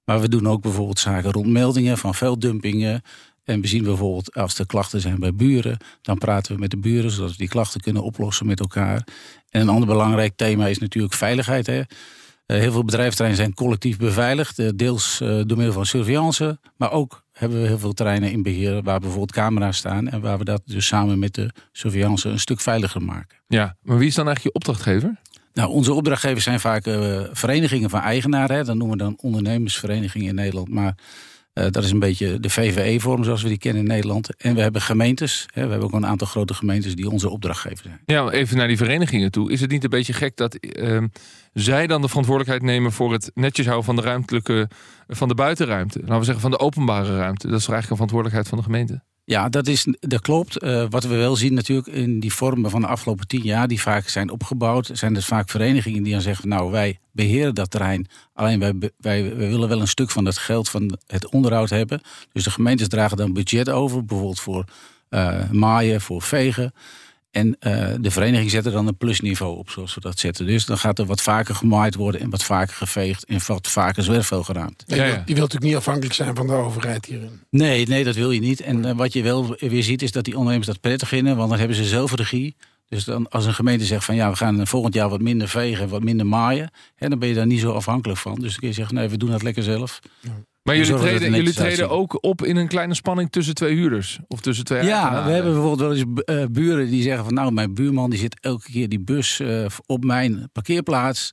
Maar 0.05 0.21
we 0.21 0.29
doen 0.29 0.47
ook 0.47 0.61
bijvoorbeeld 0.61 0.99
zaken 0.99 1.31
rond 1.31 1.47
meldingen 1.47 1.97
van 1.97 2.15
vuildumpingen. 2.15 3.01
En 3.49 3.61
we 3.61 3.67
zien 3.67 3.83
bijvoorbeeld 3.83 4.33
als 4.33 4.59
er 4.59 4.65
klachten 4.65 5.01
zijn 5.01 5.19
bij 5.19 5.33
buren, 5.33 5.77
dan 6.01 6.17
praten 6.17 6.53
we 6.53 6.59
met 6.59 6.71
de 6.71 6.77
buren 6.77 7.11
zodat 7.11 7.31
we 7.31 7.37
die 7.37 7.47
klachten 7.47 7.81
kunnen 7.81 8.03
oplossen 8.03 8.45
met 8.45 8.59
elkaar. 8.59 9.07
En 9.49 9.61
een 9.61 9.69
ander 9.69 9.87
belangrijk 9.87 10.33
thema 10.35 10.67
is 10.67 10.77
natuurlijk 10.77 11.13
veiligheid. 11.13 11.65
Hè. 11.65 11.81
Eh, 12.45 12.59
heel 12.59 12.71
veel 12.71 12.83
bedrijventerreinen 12.83 13.43
zijn 13.43 13.53
collectief 13.53 13.97
beveiligd, 13.97 14.59
eh, 14.59 14.69
deels 14.75 15.21
eh, 15.21 15.27
door 15.27 15.57
middel 15.57 15.73
van 15.73 15.85
surveillance, 15.85 16.59
maar 16.77 16.91
ook 16.91 17.23
hebben 17.31 17.61
we 17.61 17.67
heel 17.67 17.79
veel 17.79 17.93
terreinen 17.93 18.31
in 18.31 18.43
beheer 18.43 18.83
waar 18.83 18.99
bijvoorbeeld 18.99 19.31
camera's 19.31 19.77
staan 19.77 20.07
en 20.07 20.21
waar 20.21 20.37
we 20.37 20.43
dat 20.43 20.61
dus 20.65 20.87
samen 20.87 21.19
met 21.19 21.33
de 21.33 21.49
surveillance 21.71 22.29
een 22.29 22.39
stuk 22.39 22.59
veiliger 22.59 23.01
maken. 23.01 23.37
Ja, 23.47 23.75
maar 23.81 23.97
wie 23.97 24.07
is 24.07 24.15
dan 24.15 24.25
eigenlijk 24.25 24.55
je 24.55 24.61
opdrachtgever? 24.61 25.15
Nou, 25.53 25.69
onze 25.69 25.93
opdrachtgevers 25.93 26.43
zijn 26.43 26.59
vaak 26.59 26.83
verenigingen 27.31 27.89
van 27.89 27.99
eigenaren. 27.99 28.55
Hè. 28.55 28.63
Dat 28.63 28.75
noemen 28.75 28.97
we 28.97 29.03
dan 29.03 29.17
ondernemersverenigingen 29.21 30.27
in 30.27 30.35
Nederland. 30.35 30.69
Maar 30.69 30.95
eh, 31.59 31.71
dat 31.71 31.83
is 31.83 31.91
een 31.91 31.99
beetje 31.99 32.39
de 32.39 32.49
VVE-vorm 32.49 33.23
zoals 33.23 33.41
we 33.41 33.47
die 33.47 33.57
kennen 33.57 33.81
in 33.81 33.87
Nederland. 33.87 34.35
En 34.35 34.55
we 34.55 34.61
hebben 34.61 34.81
gemeentes. 34.81 35.45
Hè. 35.53 35.63
We 35.63 35.69
hebben 35.69 35.87
ook 35.87 35.93
een 35.93 36.05
aantal 36.05 36.27
grote 36.27 36.53
gemeentes 36.53 36.95
die 36.95 37.09
onze 37.09 37.29
opdrachtgever 37.29 37.83
zijn. 37.83 37.99
Ja, 38.05 38.29
even 38.29 38.57
naar 38.57 38.67
die 38.67 38.77
verenigingen 38.77 39.31
toe. 39.31 39.51
Is 39.51 39.61
het 39.61 39.71
niet 39.71 39.83
een 39.83 39.89
beetje 39.89 40.13
gek 40.13 40.37
dat 40.37 40.55
ehm, 40.55 41.07
zij 41.53 41.87
dan 41.87 42.01
de 42.01 42.07
verantwoordelijkheid 42.07 42.71
nemen 42.71 42.91
voor 42.91 43.11
het 43.11 43.31
netjes 43.33 43.65
houden 43.65 43.85
van 43.85 43.95
de 43.95 44.01
ruimtelijke, 44.01 44.69
van 45.07 45.27
de 45.27 45.35
buitenruimte? 45.35 45.99
Laten 45.99 46.17
we 46.17 46.23
zeggen 46.23 46.41
van 46.41 46.51
de 46.51 46.59
openbare 46.59 47.17
ruimte. 47.17 47.47
Dat 47.47 47.59
is 47.59 47.67
eigenlijk 47.67 47.89
een 47.89 48.07
verantwoordelijkheid 48.07 48.47
van 48.47 48.57
de 48.57 48.63
gemeente? 48.63 49.01
Ja, 49.29 49.49
dat, 49.49 49.67
is, 49.67 49.87
dat 49.99 50.21
klopt. 50.21 50.57
Eh, 50.57 50.85
wat 50.89 51.03
we 51.03 51.15
wel 51.15 51.35
zien 51.35 51.53
natuurlijk 51.53 51.87
in 51.87 52.19
die 52.19 52.33
vormen 52.33 52.69
van 52.71 52.81
de 52.81 52.87
afgelopen 52.87 53.27
tien 53.27 53.41
jaar... 53.41 53.67
die 53.67 53.81
vaak 53.81 54.07
zijn 54.07 54.29
opgebouwd, 54.29 54.89
zijn 54.93 55.13
dus 55.13 55.25
vaak 55.25 55.49
verenigingen 55.49 56.03
die 56.03 56.13
dan 56.13 56.21
zeggen... 56.21 56.49
nou, 56.49 56.71
wij 56.71 56.99
beheren 57.11 57.55
dat 57.55 57.71
terrein. 57.71 58.07
Alleen 58.33 58.59
wij, 58.59 58.91
wij 58.97 59.35
willen 59.35 59.69
wel 59.69 59.81
een 59.81 59.87
stuk 59.87 60.09
van 60.09 60.25
het 60.25 60.37
geld 60.37 60.69
van 60.69 60.97
het 61.07 61.29
onderhoud 61.29 61.69
hebben. 61.69 62.01
Dus 62.31 62.43
de 62.43 62.51
gemeentes 62.51 62.87
dragen 62.87 63.17
dan 63.17 63.33
budget 63.33 63.69
over. 63.69 64.05
Bijvoorbeeld 64.05 64.39
voor 64.39 64.65
eh, 65.09 65.49
maaien, 65.51 66.01
voor 66.01 66.21
vegen. 66.21 66.73
En 67.31 67.55
eh, 67.59 67.87
de 67.99 68.11
vereniging 68.11 68.49
zet 68.51 68.65
er 68.65 68.71
dan 68.71 68.87
een 68.87 68.97
plusniveau 68.97 69.57
op, 69.57 69.69
zoals 69.69 69.95
we 69.95 70.01
dat 70.01 70.19
zetten. 70.19 70.45
Dus 70.45 70.65
dan 70.65 70.77
gaat 70.77 70.99
er 70.99 71.05
wat 71.05 71.21
vaker 71.21 71.55
gemaaid 71.55 71.95
worden... 71.95 72.21
en 72.21 72.29
wat 72.29 72.43
vaker 72.43 72.73
geveegd 72.75 73.25
en 73.25 73.39
wat 73.47 73.67
vaker 73.67 74.03
zwerfvuil 74.03 74.43
geruimd. 74.43 74.83
Ja, 74.87 74.95
Ja, 74.95 75.03
je 75.03 75.09
ja. 75.09 75.15
wilt- 75.15 75.27
Je 75.27 75.33
wilt 75.35 75.45
natuurlijk 75.53 75.71
niet 75.71 75.75
afhankelijk 75.75 76.13
zijn 76.13 76.35
van 76.35 76.47
de 76.47 76.53
overheid 76.53 77.05
hierin. 77.05 77.39
Nee, 77.49 77.87
nee, 77.87 78.03
dat 78.03 78.15
wil 78.15 78.31
je 78.31 78.39
niet. 78.39 78.61
En 78.61 78.85
eh, 78.85 78.95
wat 78.95 79.13
je 79.13 79.21
wel 79.23 79.55
weer 79.59 79.83
ziet 79.83 80.01
is 80.01 80.11
dat 80.11 80.23
die 80.25 80.33
ondernemers 80.35 80.67
dat 80.67 80.79
prettig 80.81 81.07
vinden, 81.07 81.35
want 81.37 81.49
dan 81.49 81.59
hebben 81.59 81.77
ze 81.77 81.85
zelf 81.85 82.13
regie. 82.15 82.55
Dus 82.87 83.03
dan, 83.03 83.29
als 83.29 83.45
een 83.45 83.53
gemeente 83.53 83.85
zegt 83.85 84.05
van 84.05 84.15
ja, 84.15 84.29
we 84.29 84.35
gaan 84.35 84.67
volgend 84.67 84.93
jaar 84.93 85.09
wat 85.09 85.21
minder 85.21 85.47
vegen, 85.49 85.89
wat 85.89 86.03
minder 86.03 86.25
maaien, 86.25 86.71
hè, 86.95 87.09
dan 87.09 87.19
ben 87.19 87.29
je 87.29 87.35
daar 87.35 87.45
niet 87.45 87.59
zo 87.59 87.71
afhankelijk 87.71 88.19
van. 88.19 88.35
Dus 88.35 88.49
dan 88.51 88.59
kun 88.59 88.67
je 88.67 88.73
zeggen, 88.73 88.95
nee, 88.95 89.07
we 89.07 89.17
doen 89.17 89.29
dat 89.31 89.43
lekker 89.43 89.63
zelf. 89.63 89.99
Maar 90.69 90.77
jullie 90.77 91.53
treden, 91.53 91.75
jullie 91.75 91.87
ook 91.87 92.23
op 92.23 92.45
in 92.45 92.55
een 92.55 92.67
kleine 92.67 92.93
spanning 92.93 93.31
tussen 93.31 93.55
twee 93.55 93.75
huurders. 93.75 94.19
Of 94.27 94.41
tussen 94.41 94.65
twee 94.65 94.83
Ja, 94.83 95.25
we 95.25 95.31
hebben 95.31 95.53
bijvoorbeeld 95.53 95.79
wel 95.79 95.93
eens 95.93 96.23
eh, 96.25 96.45
buren 96.51 96.89
die 96.89 97.03
zeggen 97.03 97.23
van 97.23 97.33
nou, 97.33 97.51
mijn 97.51 97.73
buurman 97.73 98.09
die 98.09 98.19
zit 98.19 98.39
elke 98.39 98.71
keer 98.71 98.89
die 98.89 98.99
bus 98.99 99.39
eh, 99.39 99.65
op 99.85 100.03
mijn 100.03 100.49
parkeerplaats. 100.51 101.31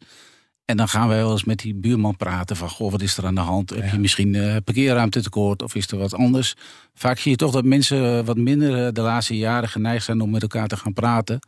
En 0.65 0.77
dan 0.77 0.89
gaan 0.89 1.09
wij 1.09 1.17
wel 1.17 1.31
eens 1.31 1.45
met 1.45 1.59
die 1.59 1.75
buurman 1.75 2.17
praten 2.17 2.57
van 2.57 2.69
goh, 2.69 2.91
wat 2.91 3.03
is 3.03 3.17
er 3.17 3.27
aan 3.27 3.35
de 3.35 3.41
hand? 3.41 3.71
Heb 3.71 3.91
je 3.91 3.99
misschien 3.99 4.35
eh 4.35 4.57
parkeerruimte 4.65 5.23
tekort 5.23 5.63
of 5.63 5.75
is 5.75 5.87
er 5.87 5.99
wat 5.99 6.15
anders? 6.15 6.55
Vaak 6.95 7.19
zie 7.19 7.31
je 7.31 7.37
toch 7.37 7.53
dat 7.53 7.65
mensen 7.65 8.25
wat 8.25 8.37
minder 8.37 8.95
de 8.95 9.01
laatste 9.01 9.37
jaren 9.37 9.69
geneigd 9.69 10.05
zijn 10.05 10.21
om 10.21 10.31
met 10.31 10.43
elkaar 10.43 10.69
te 10.69 10.77
gaan 10.77 10.93
praten. 10.93 11.39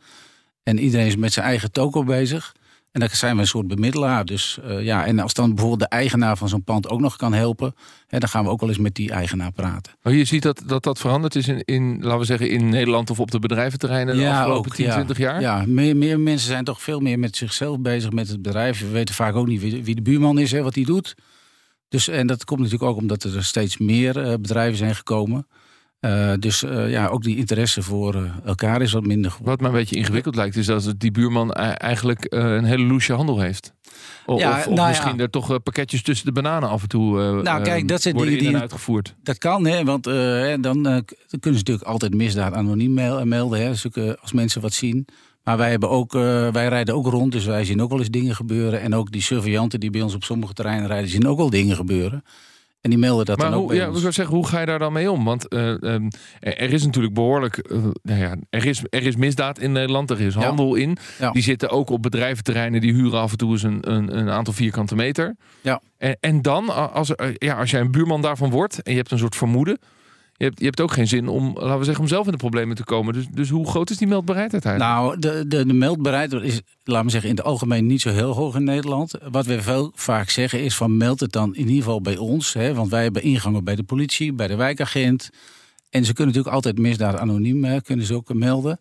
En 0.63 0.79
iedereen 0.79 1.07
is 1.07 1.15
met 1.15 1.33
zijn 1.33 1.45
eigen 1.45 1.71
toko 1.71 2.03
bezig. 2.03 2.53
En 2.91 2.99
dan 2.99 3.09
zijn 3.11 3.35
we 3.35 3.41
een 3.41 3.47
soort 3.47 3.67
bemiddelaar. 3.67 4.25
Dus 4.25 4.59
eh, 4.63 4.83
ja, 4.83 5.05
en 5.05 5.19
als 5.19 5.33
dan 5.33 5.49
bijvoorbeeld 5.49 5.89
de 5.89 5.95
eigenaar 5.95 6.37
van 6.37 6.49
zo'n 6.49 6.63
pand 6.63 6.89
ook 6.89 6.99
nog 6.99 7.15
kan 7.15 7.33
helpen, 7.33 7.75
hè, 8.07 8.19
dan 8.19 8.29
gaan 8.29 8.43
we 8.43 8.49
ook 8.49 8.59
wel 8.59 8.69
eens 8.69 8.77
met 8.77 8.95
die 8.95 9.11
eigenaar 9.11 9.51
praten. 9.51 9.93
Maar 10.01 10.13
je 10.13 10.25
ziet 10.25 10.41
dat, 10.43 10.61
dat 10.65 10.83
dat 10.83 10.99
veranderd 10.99 11.35
is 11.35 11.47
in, 11.47 11.63
in, 11.63 11.97
laten 12.01 12.19
we 12.19 12.25
zeggen, 12.25 12.49
in 12.49 12.69
Nederland 12.69 13.09
of 13.09 13.19
op 13.19 13.31
de 13.31 13.39
bedrijventerreinen 13.39 14.17
de 14.17 14.29
afgelopen 14.29 14.71
10, 14.71 14.85
ja. 14.85 14.93
20 14.93 15.17
jaar. 15.17 15.41
Ja, 15.41 15.63
meer, 15.67 15.97
meer 15.97 16.19
mensen 16.19 16.47
zijn 16.47 16.63
toch 16.63 16.81
veel 16.81 16.99
meer 16.99 17.19
met 17.19 17.35
zichzelf 17.35 17.79
bezig, 17.79 18.11
met 18.11 18.27
het 18.27 18.41
bedrijf. 18.41 18.79
We 18.79 18.87
weten 18.87 19.15
vaak 19.15 19.35
ook 19.35 19.47
niet 19.47 19.61
wie, 19.61 19.83
wie 19.83 19.95
de 19.95 20.01
buurman 20.01 20.39
is, 20.39 20.51
hè, 20.51 20.61
wat 20.61 20.75
hij 20.75 20.83
doet. 20.83 21.15
Dus, 21.89 22.07
en 22.07 22.27
dat 22.27 22.45
komt 22.45 22.59
natuurlijk 22.59 22.91
ook 22.91 22.97
omdat 22.97 23.23
er 23.23 23.45
steeds 23.45 23.77
meer 23.77 24.17
eh, 24.17 24.33
bedrijven 24.39 24.77
zijn 24.77 24.95
gekomen. 24.95 25.47
Eh, 25.99 26.33
dus 26.39 26.63
eh, 26.63 26.89
ja, 26.91 27.07
ook 27.07 27.23
die 27.23 27.37
interesse 27.37 27.81
voor 27.81 28.15
eh, 28.15 28.21
elkaar 28.45 28.81
is 28.81 28.91
wat 28.91 29.05
minder 29.05 29.31
geworden. 29.31 29.51
Wat 29.53 29.61
me 29.61 29.67
een 29.67 29.83
beetje 29.83 29.95
ingewikkeld 29.95 30.35
lijkt, 30.35 30.55
is 30.55 30.65
dat 30.65 30.93
die 30.97 31.11
buurman 31.11 31.49
e- 31.49 31.53
eigenlijk 31.53 32.25
een 32.29 32.63
hele 32.63 32.83
loesje 32.83 33.13
handel 33.13 33.39
heeft. 33.39 33.73
O- 34.25 34.37
Ja, 34.37 34.51
of 34.51 34.57
of 34.57 34.65
nou 34.65 34.75
ja. 34.79 34.87
misschien 34.87 35.19
er 35.19 35.29
toch 35.29 35.63
pakketjes 35.63 36.01
tussen 36.03 36.25
de 36.25 36.31
bananen 36.31 36.69
af 36.69 36.81
en 36.81 36.87
toe 36.87 37.41
Nou, 37.41 37.63
kijk, 37.63 37.81
eh, 37.81 37.87
dat 37.87 38.01
zijn 38.01 38.15
worden 38.15 38.33
dingen 38.33 38.45
in 38.47 38.53
en 38.53 38.59
die- 38.59 38.69
uitgevoerd. 38.69 39.15
Dat 39.23 39.37
kan, 39.37 39.65
hè, 39.65 39.83
want 39.83 40.03
dan, 40.03 40.81
kunnen 40.83 41.03
ze 41.39 41.49
natuurlijk 41.49 41.87
altijd 41.87 42.13
misdaad 42.13 42.53
anoniem 42.53 42.93
mel- 42.93 43.25
melden. 43.25 43.61
Hè, 43.61 43.69
dus, 43.69 43.85
als 44.21 44.31
mensen 44.33 44.61
wat 44.61 44.73
zien. 44.73 45.07
Maar 45.43 45.57
wij, 45.57 45.69
hebben 45.69 45.89
ook, 45.89 46.11
wij 46.51 46.67
rijden 46.67 46.95
ook 46.95 47.05
rond, 47.07 47.31
dus 47.31 47.45
wij 47.45 47.65
zien 47.65 47.81
ook 47.81 47.89
wel 47.89 47.99
eens 47.99 48.09
dingen 48.09 48.35
gebeuren. 48.35 48.81
En 48.81 48.95
ook 48.95 49.11
die 49.11 49.21
surveillanten 49.21 49.79
die 49.79 49.89
bij 49.89 50.01
ons 50.01 50.13
op 50.15 50.23
sommige 50.23 50.53
terreinen 50.53 50.87
rijden, 50.87 51.09
zien 51.09 51.27
ook 51.27 51.37
wel 51.37 51.49
dingen 51.49 51.75
gebeuren. 51.75 52.23
En 52.81 52.89
die 52.89 52.99
melden 52.99 53.25
dat 53.25 53.37
Maar 53.37 53.49
dan 53.49 53.59
ook 53.59 53.65
hoe, 53.69 53.75
ja, 53.75 53.89
ons. 53.89 54.01
zeggen, 54.01 54.35
hoe 54.35 54.47
ga 54.47 54.59
je 54.59 54.65
daar 54.65 54.79
dan 54.79 54.93
mee 54.93 55.11
om? 55.11 55.23
Want 55.25 55.47
eh, 55.47 55.83
ehm, 55.83 56.09
er 56.39 56.73
is 56.73 56.85
natuurlijk 56.85 57.13
behoorlijk, 57.13 57.57
eh, 57.57 57.77
nou 58.01 58.19
ja, 58.19 58.35
er 58.49 58.65
is, 58.65 58.81
er 58.89 59.03
is 59.05 59.15
misdaad 59.15 59.59
in 59.59 59.71
Nederland, 59.71 60.09
er 60.09 60.21
is 60.21 60.33
Ja. 60.33 60.41
handel 60.41 60.75
in. 60.75 60.97
Ja. 61.19 61.31
Die 61.31 61.43
zitten 61.43 61.69
ook 61.69 61.89
op 61.89 62.01
bedrijventerreinen, 62.01 62.81
die 62.81 62.93
huren 62.93 63.19
af 63.19 63.31
en 63.31 63.37
toe 63.37 63.51
eens 63.51 63.63
een, 63.63 63.91
een, 63.91 64.17
een 64.17 64.29
aantal 64.29 64.53
vierkante 64.53 64.95
meter. 64.95 65.35
Ja. 65.61 65.81
En, 65.97 66.17
en 66.19 66.41
dan, 66.41 66.91
als, 66.93 67.09
er- 67.09 67.33
ja, 67.37 67.55
als 67.59 67.71
jij 67.71 67.79
een 67.81 67.91
buurman 67.91 68.21
daarvan 68.21 68.49
wordt 68.49 68.81
en 68.83 68.91
je 68.91 68.97
hebt 68.97 69.11
een 69.11 69.17
soort 69.17 69.35
vermoeden, 69.35 69.79
je 70.39 70.65
hebt, 70.65 70.81
ook 70.81 70.91
geen 70.91 71.07
zin 71.07 71.27
om, 71.27 71.53
laten 71.55 71.77
we 71.77 71.83
zeggen, 71.83 72.03
om 72.03 72.09
zelf 72.09 72.25
in 72.25 72.31
de 72.31 72.37
problemen 72.37 72.75
te 72.75 72.83
komen. 72.83 73.13
Dus, 73.13 73.27
dus 73.31 73.49
hoe 73.49 73.67
groot 73.67 73.89
is 73.89 73.97
die 73.97 74.07
meldbaarheid 74.07 74.53
eigenlijk? 74.53 74.83
Nou, 74.83 75.19
de, 75.19 75.47
de, 75.47 75.65
de 75.65 75.73
meldbaarheid 75.73 76.33
is, 76.33 76.61
laten 76.83 77.05
we 77.05 77.11
zeggen, 77.11 77.29
in 77.29 77.35
het 77.35 77.45
algemeen 77.45 77.85
niet 77.85 78.01
zo 78.01 78.09
heel 78.09 78.33
hoog 78.33 78.55
in 78.55 78.63
Nederland. 78.63 79.13
Wat 79.31 79.45
we 79.45 79.61
veel 79.61 79.91
vaak 79.95 80.29
zeggen 80.29 80.63
is 80.63 80.75
van 80.75 80.97
meld 80.97 81.19
het 81.19 81.31
dan 81.31 81.55
in 81.55 81.67
ieder 81.67 81.83
geval 81.83 82.01
bij 82.01 82.17
ons. 82.17 82.53
Hè, 82.53 82.73
want 82.73 82.89
wij 82.89 83.03
hebben 83.03 83.21
ingangen 83.21 83.63
bij 83.63 83.75
de 83.75 83.83
politie, 83.83 84.33
bij 84.33 84.47
de 84.47 84.55
wijkagent. 84.55 85.29
En 85.89 86.05
ze 86.05 86.13
kunnen 86.13 86.33
natuurlijk 86.35 86.55
altijd 86.55 86.77
misdaad 86.77 87.17
anoniem 87.17 87.65
eh, 87.65 87.81
kunnen 87.83 88.05
ze 88.05 88.15
ook 88.15 88.33
melden. 88.33 88.79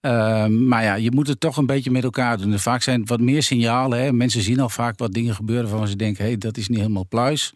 Ehm, 0.00 0.68
maar 0.68 0.82
ja, 0.82 0.94
je 0.94 1.10
moet 1.10 1.28
het 1.28 1.40
toch 1.40 1.56
een 1.56 1.66
beetje 1.66 1.90
met 1.90 2.04
elkaar 2.04 2.38
doen. 2.38 2.52
En 2.52 2.60
vaak 2.60 2.82
zijn 2.82 3.06
wat 3.06 3.20
meer 3.20 3.42
signalen. 3.42 3.98
Hè. 3.98 4.12
Mensen 4.12 4.42
zien 4.42 4.60
al 4.60 4.68
vaak 4.68 4.98
wat 4.98 5.12
dingen 5.12 5.34
gebeuren 5.34 5.70
waarvan 5.70 5.88
ze 5.88 5.96
denken... 5.96 6.22
hé, 6.24 6.30
hey, 6.30 6.38
dat 6.38 6.56
is 6.56 6.68
niet 6.68 6.78
helemaal 6.78 7.06
pluis. 7.06 7.52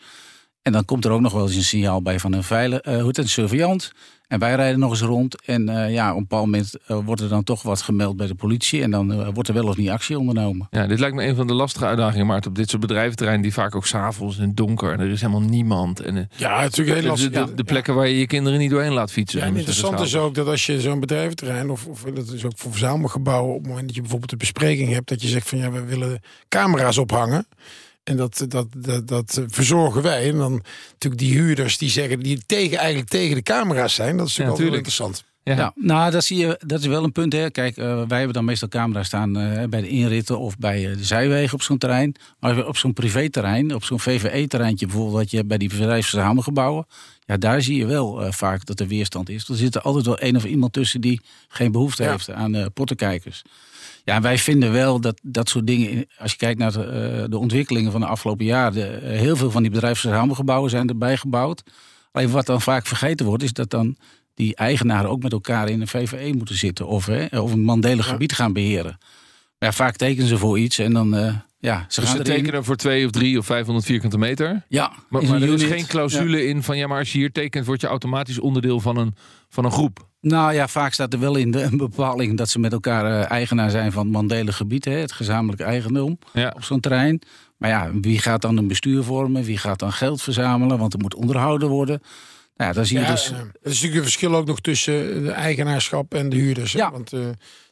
En 0.63 0.73
dan 0.73 0.85
komt 0.85 1.05
er 1.05 1.11
ook 1.11 1.21
nog 1.21 1.33
wel 1.33 1.47
eens 1.47 1.57
een 1.57 1.63
signaal 1.63 2.03
bij 2.03 2.21
van 2.21 2.33
een 2.33 2.43
veilig, 2.43 2.81
eh 2.81 2.99
hoe 2.99 3.07
het, 3.07 3.19
een 3.19 3.29
surveillant. 3.29 3.93
En 4.29 4.39
wij 4.39 4.55
rijden 4.55 4.79
nog 4.79 4.91
eens 4.91 5.01
rond. 5.01 5.45
En 5.45 5.69
eh, 5.69 5.93
ja, 5.93 6.11
op 6.11 6.17
een 6.17 6.23
bepaald 6.23 6.45
moment 6.45 6.75
eh, 6.87 6.99
wordt 7.05 7.21
er 7.21 7.29
dan 7.29 7.45
toch 7.45 7.63
wat 7.63 7.83
gemeld 7.83 8.17
bij 8.17 8.27
de 8.27 8.35
politie. 8.35 8.83
En 8.83 8.91
dan 8.91 9.33
wordt 9.33 9.49
er 9.49 9.55
wel 9.55 9.67
of 9.67 9.77
niet 9.77 9.89
actie 9.89 10.19
ondernomen. 10.19 10.69
Ja, 10.71 10.87
dit 10.87 10.99
lijkt 10.99 11.17
me 11.17 11.27
een 11.27 11.37
van 11.37 11.47
de 11.47 11.53
lastige 11.53 11.85
uitdagingen, 11.85 12.27
Maarten, 12.27 12.51
op 12.51 12.57
dit 12.57 12.71
soort 12.71 12.81
bedrijventerreinen 12.81 13.45
die 13.45 13.53
vaak 13.53 13.75
ook 13.75 13.87
s'avonds 13.87 14.39
en 14.39 14.55
donker 14.55 14.93
en 14.93 15.01
er 15.01 15.11
is 15.11 15.21
helemaal 15.21 15.49
niemand. 15.49 16.01
En 16.01 16.29
Ja, 16.37 16.61
het 16.61 16.77
natuurlijk 16.77 16.97
heel 16.97 17.03
de, 17.03 17.31
lastig. 17.31 17.55
de, 17.55 17.65
plekken 17.65 17.95
waar 17.95 18.09
je 18.09 18.19
je 18.19 18.27
kinderen 18.27 18.59
niet 18.59 18.71
doorheen 18.71 18.93
laat 18.93 19.13
fietsen. 19.13 19.41
Ja, 19.41 19.47
en 19.47 19.57
interessant 19.57 20.01
is 20.01 20.17
ook 20.17 20.35
dat 20.35 20.47
als 20.47 20.67
je 20.67 20.81
zo'n 20.81 21.01
bedrijventerrein, 21.01 21.71
of, 21.71 21.87
of 21.87 22.03
dat 22.15 22.29
is 22.29 22.45
ook 22.45 22.53
voor 22.57 22.71
verzamelgebouwen, 22.71 23.55
op 23.55 23.59
het 23.59 23.69
moment 23.69 23.87
dat 23.87 23.95
je 23.95 24.01
bijvoorbeeld 24.01 24.33
een 24.33 24.39
bespreking 24.39 24.93
hebt, 24.93 25.09
dat 25.09 25.23
je 25.23 25.29
zegt 25.29 25.49
van 25.49 25.59
ja, 25.59 25.71
we 25.71 25.85
willen 25.85 26.21
camera's 26.49 26.99
ophangen. 26.99 27.47
En 28.05 28.17
dat, 28.17 28.45
dat, 28.49 28.67
dat, 28.77 29.09
dat 29.09 29.43
verzorgen 29.47 30.03
wij. 30.03 30.29
En 30.29 30.37
dan 30.39 30.63
natuurlijk 30.93 31.21
die 31.23 31.33
huurders 31.33 31.79
die 31.79 31.91
zeggen, 31.91 32.21
die 32.21 32.41
tegen, 32.47 32.79
eigenlijk 32.79 33.09
tegen 33.09 33.35
de 33.35 33.43
camera's 33.43 33.95
zijn. 33.95 34.17
Dat 34.17 34.27
is 34.27 34.37
natuurlijk 34.37 34.59
Ja, 34.59 34.65
wel 34.67 34.75
interessant. 34.75 35.25
Ja. 35.43 35.57
Ja. 35.57 35.73
nou, 35.75 36.11
dat, 36.11 36.25
zie 36.25 36.37
je, 36.39 36.61
dat 36.67 36.81
is 36.81 36.87
wel 36.87 37.05
een 37.05 37.13
punt. 37.13 37.33
Hè. 37.33 37.51
Kijk, 37.51 37.77
eh, 37.77 37.85
wij 38.09 38.17
hebben 38.19 38.33
dan 38.35 38.45
meestal 38.45 38.69
camera's 38.69 39.07
staan 39.07 39.37
eh, 39.39 39.69
bij 39.69 39.81
de 39.81 39.89
inritten 39.89 40.39
of 40.39 40.59
bij 40.59 40.91
eh, 40.91 40.97
de 40.97 41.05
zijwegen 41.05 41.55
op 41.55 41.63
zo'n 41.63 41.79
terrein. 41.79 42.15
Maar 42.41 42.67
op 42.67 42.77
zo'n 42.77 42.93
privéterrein, 42.93 43.75
op 43.75 43.85
zo'n 43.85 44.01
VVE-terreintje 44.01 44.87
bijvoorbeeld, 44.87 45.17
wat 45.17 45.31
je 45.31 45.37
hebt 45.37 45.49
bij 45.49 45.59
die 45.59 45.69
bedrijfsverzamelgebouwen. 45.69 46.87
Ja, 47.27 47.37
daar 47.37 47.63
zie 47.63 47.77
je 47.77 47.87
wel 47.87 48.23
eh, 48.25 48.33
vaak 48.33 48.67
dat 48.67 48.81
er 48.81 48.87
weerstand 48.87 49.29
is. 49.29 49.49
Er 49.49 49.57
zit 49.57 49.75
er 49.75 49.81
altijd 49.81 50.07
wel 50.07 50.23
een 50.23 50.37
of 50.37 50.45
iemand 50.45 50.73
tussen 50.73 51.01
die 51.01 51.21
geen 51.49 51.73
behoefte 51.73 52.03
Ja. 52.03 52.11
heeft 52.11 52.31
aan 52.31 52.55
eh 52.55 52.67
pottenkijkers. 52.75 53.43
Ja, 54.11 54.17
en 54.17 54.23
wij 54.23 54.39
vinden 54.39 54.73
wel 54.73 55.01
dat 55.01 55.21
dat 55.23 55.49
soort 55.49 55.67
dingen, 55.67 56.07
als 56.19 56.31
je 56.31 56.37
kijkt 56.37 56.59
naar 56.59 56.73
de, 56.73 56.85
eh, 56.85 57.25
de 57.29 57.39
ontwikkelingen 57.39 57.93
van 57.93 58.01
de 58.01 58.07
afgelopen 58.07 58.45
jaren, 58.45 59.03
eh, 59.03 59.19
heel 59.19 59.37
veel 59.37 59.51
van 59.51 59.63
die 59.63 59.71
bedrijfsverzamelgebouwen 59.71 60.71
zijn 60.71 60.89
erbij 60.89 61.17
gebouwd. 61.17 61.63
Alleen 62.13 62.31
wat 62.31 62.47
dan 62.47 62.61
vaak 62.61 62.87
vergeten 62.87 63.27
wordt, 63.27 63.43
is 63.43 63.53
dat 63.53 63.71
dan 63.71 63.97
die 64.35 64.55
eigenaren 64.57 65.11
ook 65.11 65.23
met 65.23 65.33
elkaar 65.33 65.69
in 65.69 65.81
een 65.81 65.87
VVE 65.89 66.33
moeten 66.37 66.55
zitten 66.55 66.87
of, 66.87 67.07
hè, 67.07 67.41
of 67.41 67.53
een 67.53 67.63
mandelig 67.63 68.07
Ja. 68.07 68.13
gebied 68.13 68.33
gaan 68.33 68.53
beheren. 68.53 68.97
Maar 69.59 69.69
ja, 69.69 69.73
vaak 69.73 69.97
tekenen 69.97 70.29
ze 70.29 70.39
voor 70.39 70.59
iets 70.59 70.79
en 70.79 70.93
dan, 70.93 71.17
eh, 71.17 71.35
ja, 71.59 71.85
ze 71.89 72.01
Dus 72.01 72.09
gaan 72.09 72.17
ze 72.19 72.23
tekenen 72.23 72.65
voor 72.65 72.77
2 72.77 73.05
of 73.05 73.11
3 73.11 73.39
of 73.39 73.47
500 73.47 73.87
vierkante 73.87 74.19
meter. 74.19 74.65
Ja, 74.69 74.93
Maar, 75.09 75.23
maar 75.25 75.43
er 75.43 75.53
is 75.53 75.63
geen 75.63 75.87
clausule 75.87 76.47
in 76.47 76.63
van 76.63 76.77
ja, 76.77 76.87
maar 76.87 76.99
als 76.99 77.13
je 77.13 77.19
hier 77.19 77.33
tekent, 77.33 77.67
word 77.67 77.81
je 77.81 77.87
automatisch 77.87 78.39
onderdeel 78.39 78.81
van 78.81 78.97
een, 78.97 79.15
van 79.49 79.65
een 79.65 79.73
groep. 79.73 80.09
Nou 80.21 80.55
ja, 80.55 80.69
vaak 80.69 80.93
staat 80.93 81.13
er 81.13 81.21
wel 81.21 81.37
in 81.37 81.51
de, 81.51 81.63
een 81.63 81.77
bepaling 81.89 82.37
dat 82.37 82.49
ze 82.49 82.59
met 82.59 82.73
elkaar 82.73 83.05
eh, 83.21 83.31
eigenaar 83.31 83.71
zijn 83.71 83.93
van 83.93 84.03
het 84.05 84.13
mandelig 84.13 84.57
gebied, 84.57 84.85
hè, 84.85 84.93
het 84.93 85.13
gezamenlijk 85.13 85.61
eigendom 85.63 86.19
Ja. 86.33 86.53
op 86.57 86.65
zo'n 86.65 86.81
terrein. 86.81 87.21
Maar 87.57 87.71
ja, 87.71 87.91
wie 88.01 88.19
gaat 88.19 88.43
dan 88.43 88.57
een 88.57 88.69
bestuur 88.69 89.03
vormen? 89.03 89.43
Wie 89.45 89.59
gaat 89.59 89.79
dan 89.79 89.93
geld 89.93 90.23
verzamelen? 90.23 90.79
Want 90.79 90.93
er 90.93 90.99
moet 91.01 91.15
onderhouden 91.15 91.69
worden. 91.69 92.01
Nou 92.57 92.71
ja, 92.71 92.77
dan 92.77 92.87
zie 92.87 92.99
je 92.99 93.05
Ja, 93.05 93.11
dus. 93.11 93.31
eh, 93.31 93.39
er 93.39 93.45
is 93.47 93.53
natuurlijk 93.63 93.95
een 93.95 94.03
verschil 94.03 94.35
ook 94.37 94.47
nog 94.47 94.61
tussen 94.61 95.23
de 95.23 95.31
eigenaarschap 95.31 96.15
en 96.15 96.29
de 96.29 96.37
huurders. 96.37 96.73
hè. 96.73 96.79
Ja. 96.79 96.91
Want 96.91 97.13
eh 97.13 97.21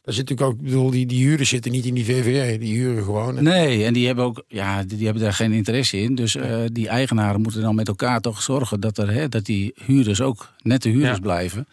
daar 0.03 0.13
zit 0.17 0.29
natuurlijk 0.29 0.41
ook, 0.59 0.65
ik 0.65 0.71
bedoel, 0.71 0.89
die, 0.89 1.05
die 1.05 1.25
huurders 1.25 1.49
zitten 1.49 1.71
niet 1.71 1.85
in 1.85 1.93
die 1.93 2.05
VVE, 2.05 2.57
die 2.57 2.77
huren 2.77 3.03
gewoon. 3.03 3.43
Nee, 3.43 3.85
en 3.85 3.93
die 3.93 4.05
hebben 4.05 4.25
ook, 4.25 4.43
ja, 4.47 4.83
die, 4.83 4.97
die 4.97 5.05
hebben 5.05 5.23
daar 5.23 5.33
geen 5.33 5.51
interesse 5.51 5.97
in. 6.01 6.15
Dus 6.15 6.35
eh, 6.35 6.57
die 6.71 6.87
eigenaren 6.87 7.41
moeten 7.41 7.61
dan 7.61 7.75
met 7.75 7.87
elkaar 7.87 8.19
toch 8.21 8.41
zorgen 8.41 8.79
dat, 8.79 8.97
er, 8.97 9.11
hè, 9.11 9.29
dat 9.29 9.45
die 9.45 9.73
huurders 9.85 10.21
ook 10.21 10.53
nette 10.61 10.89
huurders 10.89 11.15
Ja. 11.15 11.21
blijven. 11.21 11.67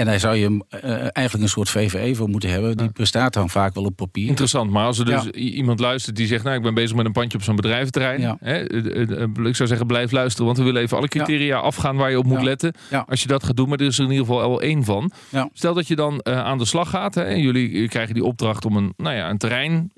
En 0.00 0.06
daar 0.06 0.20
zou 0.20 0.36
je 0.36 0.64
eh, 0.68 0.90
eigenlijk 0.92 1.42
een 1.42 1.48
soort 1.48 1.70
VVE 1.70 2.14
voor 2.14 2.28
moeten 2.28 2.50
hebben. 2.50 2.76
Die 2.76 2.90
bestaat 2.92 3.32
dan 3.32 3.50
vaak 3.50 3.74
wel 3.74 3.84
op 3.84 3.96
papier. 3.96 4.28
Interessant, 4.28 4.70
maar 4.70 4.84
als 4.84 4.98
er 4.98 5.04
dus 5.04 5.24
Ja. 5.24 5.30
iemand 5.32 5.80
luistert 5.80 6.16
die 6.16 6.26
zegt, 6.26 6.44
nou 6.44 6.56
ik 6.56 6.62
ben 6.62 6.74
bezig 6.74 6.96
met 6.96 7.06
een 7.06 7.12
pandje 7.12 7.38
op 7.38 7.44
zo'n 7.44 7.56
bedrijventerrein. 7.56 8.20
Ja. 8.20 8.36
Hè, 8.40 8.66
eh, 8.66 9.22
eh, 9.22 9.28
ik 9.44 9.56
zou 9.56 9.68
zeggen, 9.68 9.86
blijf 9.86 10.10
luisteren, 10.10 10.46
want 10.46 10.58
we 10.58 10.64
willen 10.64 10.82
even 10.82 10.96
alle 10.96 11.08
criteria 11.08 11.58
afgaan 11.58 11.96
waar 11.96 12.10
je 12.10 12.18
op 12.18 12.24
moet 12.24 12.42
letten. 12.42 12.74
Als 13.06 13.22
je 13.22 13.28
dat 13.28 13.44
gaat 13.44 13.56
doen, 13.56 13.68
maar 13.68 13.78
er 13.78 13.86
is 13.86 13.98
er 13.98 14.04
in 14.04 14.10
ieder 14.10 14.26
geval 14.26 14.40
al 14.42 14.60
één 14.60 14.84
van. 14.84 15.12
Stel 15.52 15.74
dat 15.74 15.88
je 15.88 15.96
dan 15.96 16.26
aan 16.26 16.58
de 16.58 16.64
slag 16.64 16.90
gaat 16.90 17.14
hè, 17.14 17.22
en 17.22 17.40
jullie 17.40 17.88
krijgen 17.88 18.14
die 18.14 18.24
opdracht 18.24 18.64
om 18.64 18.76
een, 18.76 18.92
nou 18.96 19.16
ja, 19.16 19.30
een 19.30 19.38
terrein 19.38 19.92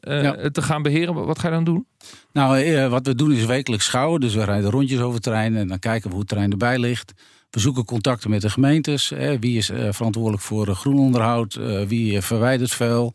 te 0.52 0.62
gaan 0.62 0.82
beheren. 0.82 1.14
Wat 1.14 1.38
ga 1.38 1.48
je 1.48 1.54
dan 1.54 1.64
doen? 1.64 1.86
Nou, 2.32 2.88
wat 2.88 3.06
we 3.06 3.14
doen 3.14 3.32
is 3.32 3.44
wekelijks 3.44 3.84
schouwen. 3.84 4.20
Dus 4.20 4.34
we 4.34 4.44
rijden 4.44 4.70
rondjes 4.70 5.00
over 5.00 5.14
het 5.14 5.22
terrein 5.22 5.56
en 5.56 5.68
dan 5.68 5.78
kijken 5.78 6.02
we 6.02 6.10
hoe 6.10 6.18
het 6.20 6.28
terrein 6.28 6.50
erbij 6.50 6.78
ligt. 6.78 7.12
We 7.52 7.60
zoeken 7.60 7.84
contacten 7.84 8.30
met 8.30 8.40
de 8.40 8.50
gemeentes. 8.50 9.08
Hè. 9.08 9.38
Wie 9.38 9.56
is 9.56 9.70
eh, 9.70 9.88
verantwoordelijk 9.90 10.42
voor 10.42 10.68
eh, 10.68 10.74
groenonderhoud? 10.74 11.54
Eh, 11.54 11.82
wie 11.82 12.20
verwijdert 12.20 12.72
vuil? 12.72 13.14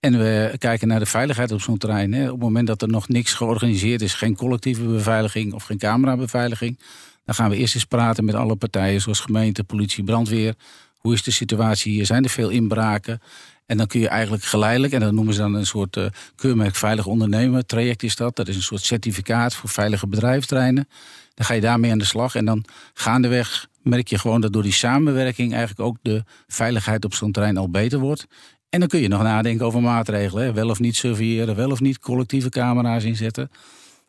En 0.00 0.18
we 0.18 0.54
kijken 0.58 0.88
naar 0.88 0.98
de 0.98 1.06
veiligheid 1.06 1.52
op 1.52 1.60
zo'n 1.60 1.78
terrein. 1.78 2.12
Hè. 2.12 2.24
Op 2.24 2.30
het 2.30 2.40
moment 2.40 2.66
dat 2.66 2.82
er 2.82 2.88
nog 2.88 3.08
niks 3.08 3.32
georganiseerd 3.32 4.02
is, 4.02 4.14
geen 4.14 4.36
collectieve 4.36 4.82
beveiliging 4.82 5.52
of 5.52 5.64
geen 5.64 5.78
camerabeveiliging, 5.78 6.78
dan 7.24 7.34
gaan 7.34 7.50
we 7.50 7.56
eerst 7.56 7.74
eens 7.74 7.84
praten 7.84 8.24
met 8.24 8.34
alle 8.34 8.56
partijen, 8.56 9.00
zoals 9.00 9.20
gemeente, 9.20 9.64
politie, 9.64 10.04
brandweer. 10.04 10.54
Hoe 10.96 11.14
is 11.14 11.22
de 11.22 11.30
situatie 11.30 11.92
hier? 11.92 12.06
Zijn 12.06 12.24
er 12.24 12.30
veel 12.30 12.48
inbraken? 12.48 13.20
En 13.66 13.76
dan 13.76 13.86
kun 13.86 14.00
je 14.00 14.08
eigenlijk 14.08 14.44
geleidelijk, 14.44 14.92
en 14.92 15.00
dat 15.00 15.12
noemen 15.12 15.34
ze 15.34 15.40
dan 15.40 15.54
een 15.54 15.66
soort 15.66 15.98
keurmerk 16.34 16.74
veilig 16.74 17.06
ondernemen 17.06 17.66
traject 17.66 18.02
is 18.02 18.16
dat. 18.16 18.36
Dat 18.36 18.48
is 18.48 18.56
een 18.56 18.62
soort 18.62 18.82
certificaat 18.82 19.54
voor 19.54 19.68
veilige 19.68 20.06
bedrijfsterreinen. 20.06 20.88
Dan 21.34 21.46
ga 21.46 21.54
je 21.54 21.60
daarmee 21.60 21.90
aan 21.90 21.98
de 21.98 22.04
slag 22.04 22.34
en 22.34 22.44
dan 22.44 22.64
gaandeweg 22.94 23.68
merk 23.84 24.08
je 24.08 24.18
gewoon 24.18 24.40
dat 24.40 24.52
door 24.52 24.62
die 24.62 24.72
samenwerking 24.72 25.52
eigenlijk 25.52 25.88
ook 25.88 25.96
de 26.02 26.22
veiligheid 26.46 27.04
op 27.04 27.14
zo'n 27.14 27.32
terrein 27.32 27.56
al 27.56 27.70
beter 27.70 27.98
wordt. 27.98 28.26
En 28.68 28.80
dan 28.80 28.88
kun 28.88 29.00
je 29.00 29.08
nog 29.08 29.22
nadenken 29.22 29.66
over 29.66 29.80
maatregelen. 29.80 30.54
Wel 30.54 30.68
of 30.68 30.80
niet 30.80 30.96
surveilleren, 30.96 31.56
wel 31.56 31.70
of 31.70 31.80
niet 31.80 31.98
collectieve 31.98 32.48
camera's 32.48 33.04
inzetten. 33.04 33.50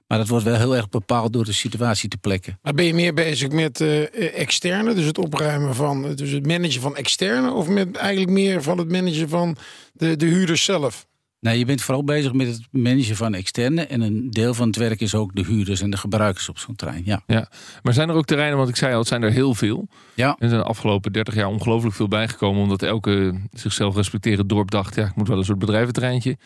Maar 0.07 0.17
dat 0.17 0.27
wordt 0.27 0.45
wel 0.45 0.55
heel 0.55 0.75
erg 0.75 0.89
bepaald 0.89 1.33
door 1.33 1.45
de 1.45 1.53
situatie 1.53 2.09
te 2.09 2.17
plekken. 2.17 2.59
Maar 2.61 2.73
ben 2.73 2.85
je 2.85 2.93
meer 2.93 3.13
bezig 3.13 3.49
met 3.49 3.81
eh, 3.81 4.39
externe, 4.39 4.93
dus 4.93 5.05
het 5.05 5.17
opruimen 5.17 5.75
van, 5.75 6.15
dus 6.15 6.31
het 6.31 6.47
managen 6.47 6.81
van 6.81 6.95
externe, 6.95 7.51
of 7.51 7.67
met 7.67 7.95
eigenlijk 7.95 8.31
meer 8.31 8.63
van 8.63 8.77
het 8.77 8.91
managen 8.91 9.29
van 9.29 9.57
de, 9.93 10.15
de 10.15 10.25
huurders 10.25 10.63
zelf? 10.63 11.05
Nee, 11.45 11.57
je 11.57 11.65
bent 11.65 11.81
vooral 11.81 12.03
bezig 12.03 12.33
met 12.33 12.47
het 12.47 12.61
managen 12.71 13.15
van 13.15 13.33
externe. 13.33 13.81
En 13.85 14.01
een 14.01 14.29
deel 14.29 14.53
van 14.53 14.67
het 14.67 14.75
werk 14.75 15.01
is 15.01 15.15
ook 15.15 15.35
de 15.35 15.43
huurders 15.45 15.81
en 15.81 15.89
de 15.89 15.97
gebruikers 15.97 16.49
op 16.49 16.59
zo'n 16.59 16.75
terrein. 16.75 17.01
Ja. 17.05 17.21
Ja. 17.27 17.49
Maar 17.83 17.93
zijn 17.93 18.09
er 18.09 18.15
ook 18.15 18.25
terreinen, 18.25 18.57
want 18.57 18.69
ik 18.69 18.75
zei 18.75 18.93
al, 18.93 18.99
het 18.99 19.07
zijn 19.07 19.23
er 19.23 19.31
heel 19.31 19.53
veel. 19.53 19.87
Ja. 20.13 20.35
Er 20.39 20.49
zijn 20.49 20.61
de 20.61 20.67
afgelopen 20.67 21.11
30 21.13 21.35
jaar 21.35 21.47
ongelooflijk 21.47 21.95
veel 21.95 22.07
bijgekomen. 22.07 22.61
Omdat 22.61 22.81
elke 22.83 23.41
zichzelf 23.51 23.95
respecterend 23.95 24.49
dorp 24.49 24.71
dacht, 24.71 24.95
ja, 24.95 25.05
ik 25.05 25.15
moet 25.15 25.27
wel 25.27 25.37
een 25.37 25.43
soort 25.45 25.59
bedrijventreintje 25.59 26.37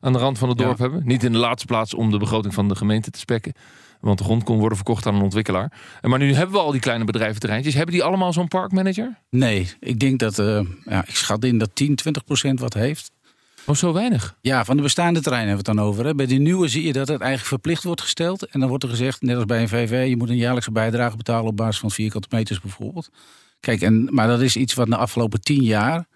aan 0.00 0.12
de 0.12 0.18
rand 0.18 0.38
van 0.38 0.48
het 0.48 0.58
Ja. 0.58 0.64
dorp 0.64 0.78
hebben. 0.78 1.02
Niet 1.06 1.24
in 1.24 1.32
de 1.32 1.38
laatste 1.38 1.66
plaats 1.66 1.94
om 1.94 2.10
de 2.10 2.18
begroting 2.18 2.54
van 2.54 2.68
de 2.68 2.74
gemeente 2.76 3.10
te 3.10 3.18
spekken. 3.18 3.52
Want 4.00 4.18
de 4.18 4.24
grond 4.24 4.44
kon 4.44 4.58
worden 4.58 4.76
verkocht 4.76 5.06
aan 5.06 5.14
een 5.14 5.22
ontwikkelaar. 5.22 5.72
En 6.00 6.10
Maar 6.10 6.18
nu 6.18 6.32
hebben 6.34 6.54
we 6.54 6.60
al 6.62 6.70
die 6.70 6.80
kleine 6.80 7.04
bedrijventerreintjes. 7.04 7.74
Hebben 7.74 7.94
die 7.94 8.02
allemaal 8.04 8.32
zo'n 8.32 8.48
parkmanager? 8.48 9.18
Nee, 9.30 9.70
ik 9.80 9.98
denk 9.98 10.18
dat, 10.18 10.38
eh, 10.38 10.60
ja, 10.84 11.04
ik 11.06 11.16
schat 11.16 11.44
in 11.44 11.58
dat 11.58 11.70
10, 11.74 11.94
20 11.94 12.24
procent 12.24 12.60
wat 12.60 12.74
heeft. 12.74 13.10
Oh, 13.66 13.74
zo 13.74 13.92
weinig. 13.92 14.36
Ja, 14.40 14.64
van 14.64 14.76
de 14.76 14.82
bestaande 14.82 15.20
terreinen 15.20 15.48
hebben 15.48 15.64
we 15.64 15.70
het 15.70 15.80
dan 15.80 15.88
over. 15.90 16.04
Hè. 16.04 16.14
Bij 16.14 16.26
die 16.26 16.38
nieuwe 16.38 16.68
zie 16.68 16.86
je 16.86 16.92
dat 16.92 17.08
het 17.08 17.20
eigenlijk 17.20 17.48
verplicht 17.48 17.82
wordt 17.82 18.00
gesteld. 18.00 18.46
En 18.46 18.60
dan 18.60 18.68
wordt 18.68 18.84
er 18.84 18.90
gezegd, 18.90 19.22
net 19.22 19.36
als 19.36 19.44
bij 19.44 19.60
een 19.60 19.68
VV, 19.68 20.08
je 20.08 20.16
moet 20.16 20.28
een 20.28 20.36
jaarlijkse 20.36 20.72
bijdrage 20.72 21.16
betalen 21.16 21.46
op 21.46 21.56
basis 21.56 21.78
van 21.78 21.90
vierkante 21.90 22.28
meters 22.30 22.60
bijvoorbeeld. 22.60 23.10
Kijk, 23.60 23.80
en, 23.80 24.08
maar 24.10 24.26
dat 24.26 24.40
is 24.40 24.56
iets 24.56 24.74
wat 24.74 24.86
de 24.86 24.96
afgelopen 24.96 25.40
tien 25.40 25.62
jaar. 25.62 26.06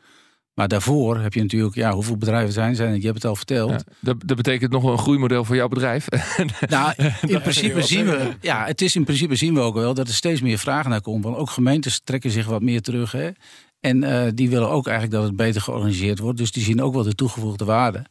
Maar 0.54 0.68
daarvoor 0.68 1.18
heb 1.18 1.34
je 1.34 1.40
natuurlijk, 1.40 1.74
ja, 1.74 1.92
hoeveel 1.92 2.16
bedrijven 2.16 2.52
zijn 2.52 2.74
zijn? 2.74 2.94
Je 2.94 3.02
hebt 3.02 3.14
het 3.14 3.24
al 3.24 3.36
verteld. 3.36 3.70
Ja, 3.70 3.82
dat, 4.00 4.16
dat 4.24 4.36
betekent 4.36 4.72
nog 4.72 4.82
wel 4.82 4.92
een 4.92 4.98
groeimodel 4.98 5.44
voor 5.44 5.56
jouw 5.56 5.68
bedrijf. 5.68 6.06
Nou, 6.68 6.94
in 7.26 7.40
principe 7.40 7.82
zien 7.82 8.04
we, 8.04 8.34
ja, 8.40 8.64
het 8.64 8.80
is 8.80 8.96
in 8.96 9.04
principe 9.04 9.34
zien 9.34 9.54
we 9.54 9.60
ook 9.60 9.74
wel 9.74 9.94
dat 9.94 10.08
er 10.08 10.14
steeds 10.14 10.40
meer 10.40 10.58
vraag 10.58 10.88
naar 10.88 11.00
komt. 11.00 11.24
Want 11.24 11.36
ook 11.36 11.50
gemeentes 11.50 12.00
trekken 12.04 12.30
zich 12.30 12.46
wat 12.46 12.62
meer 12.62 12.80
terug. 12.80 13.12
Hè? 13.12 13.30
En 13.80 14.04
eh, 14.04 14.30
die 14.34 14.50
willen 14.50 14.70
ook 14.70 14.86
eigenlijk 14.86 15.16
dat 15.16 15.26
het 15.26 15.36
beter 15.36 15.60
georganiseerd 15.60 16.18
wordt. 16.18 16.38
Dus 16.38 16.52
die 16.52 16.62
zien 16.62 16.82
ook 16.82 16.94
wel 16.94 17.02
de 17.02 17.14
toegevoegde 17.14 17.64
waarde 17.64 18.04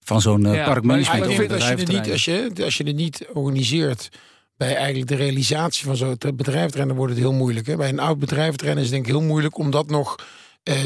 van 0.00 0.20
zo'n 0.20 0.46
eh, 0.46 0.54
Ja, 0.54 0.64
parkmanagement. 0.64 1.20
maar 1.20 1.30
ik 1.30 1.34
op 1.34 1.40
vind 1.40 1.52
als 1.52 1.68
je, 1.68 1.74
het 1.74 1.88
niet, 1.88 2.10
als, 2.10 2.24
je, 2.24 2.50
als 2.64 2.76
je 2.76 2.84
het 2.84 2.96
niet 2.96 3.26
organiseert 3.32 4.08
bij 4.56 4.76
eigenlijk 4.76 5.08
de 5.08 5.14
realisatie 5.14 5.86
van 5.86 5.96
zo'n 5.96 6.16
bedrijventerrein, 6.18 6.88
dan 6.88 6.96
wordt 6.96 7.12
het 7.12 7.22
heel 7.22 7.32
moeilijk. 7.32 7.66
Hè? 7.66 7.76
Bij 7.76 7.88
een 7.88 7.98
oud 7.98 8.18
bedrijventerrein 8.18 8.78
is 8.78 8.82
het 8.82 8.92
denk 8.92 9.06
ik 9.06 9.12
heel 9.12 9.22
moeilijk 9.22 9.58
om 9.58 9.70
dat 9.70 9.90
nog 9.90 10.16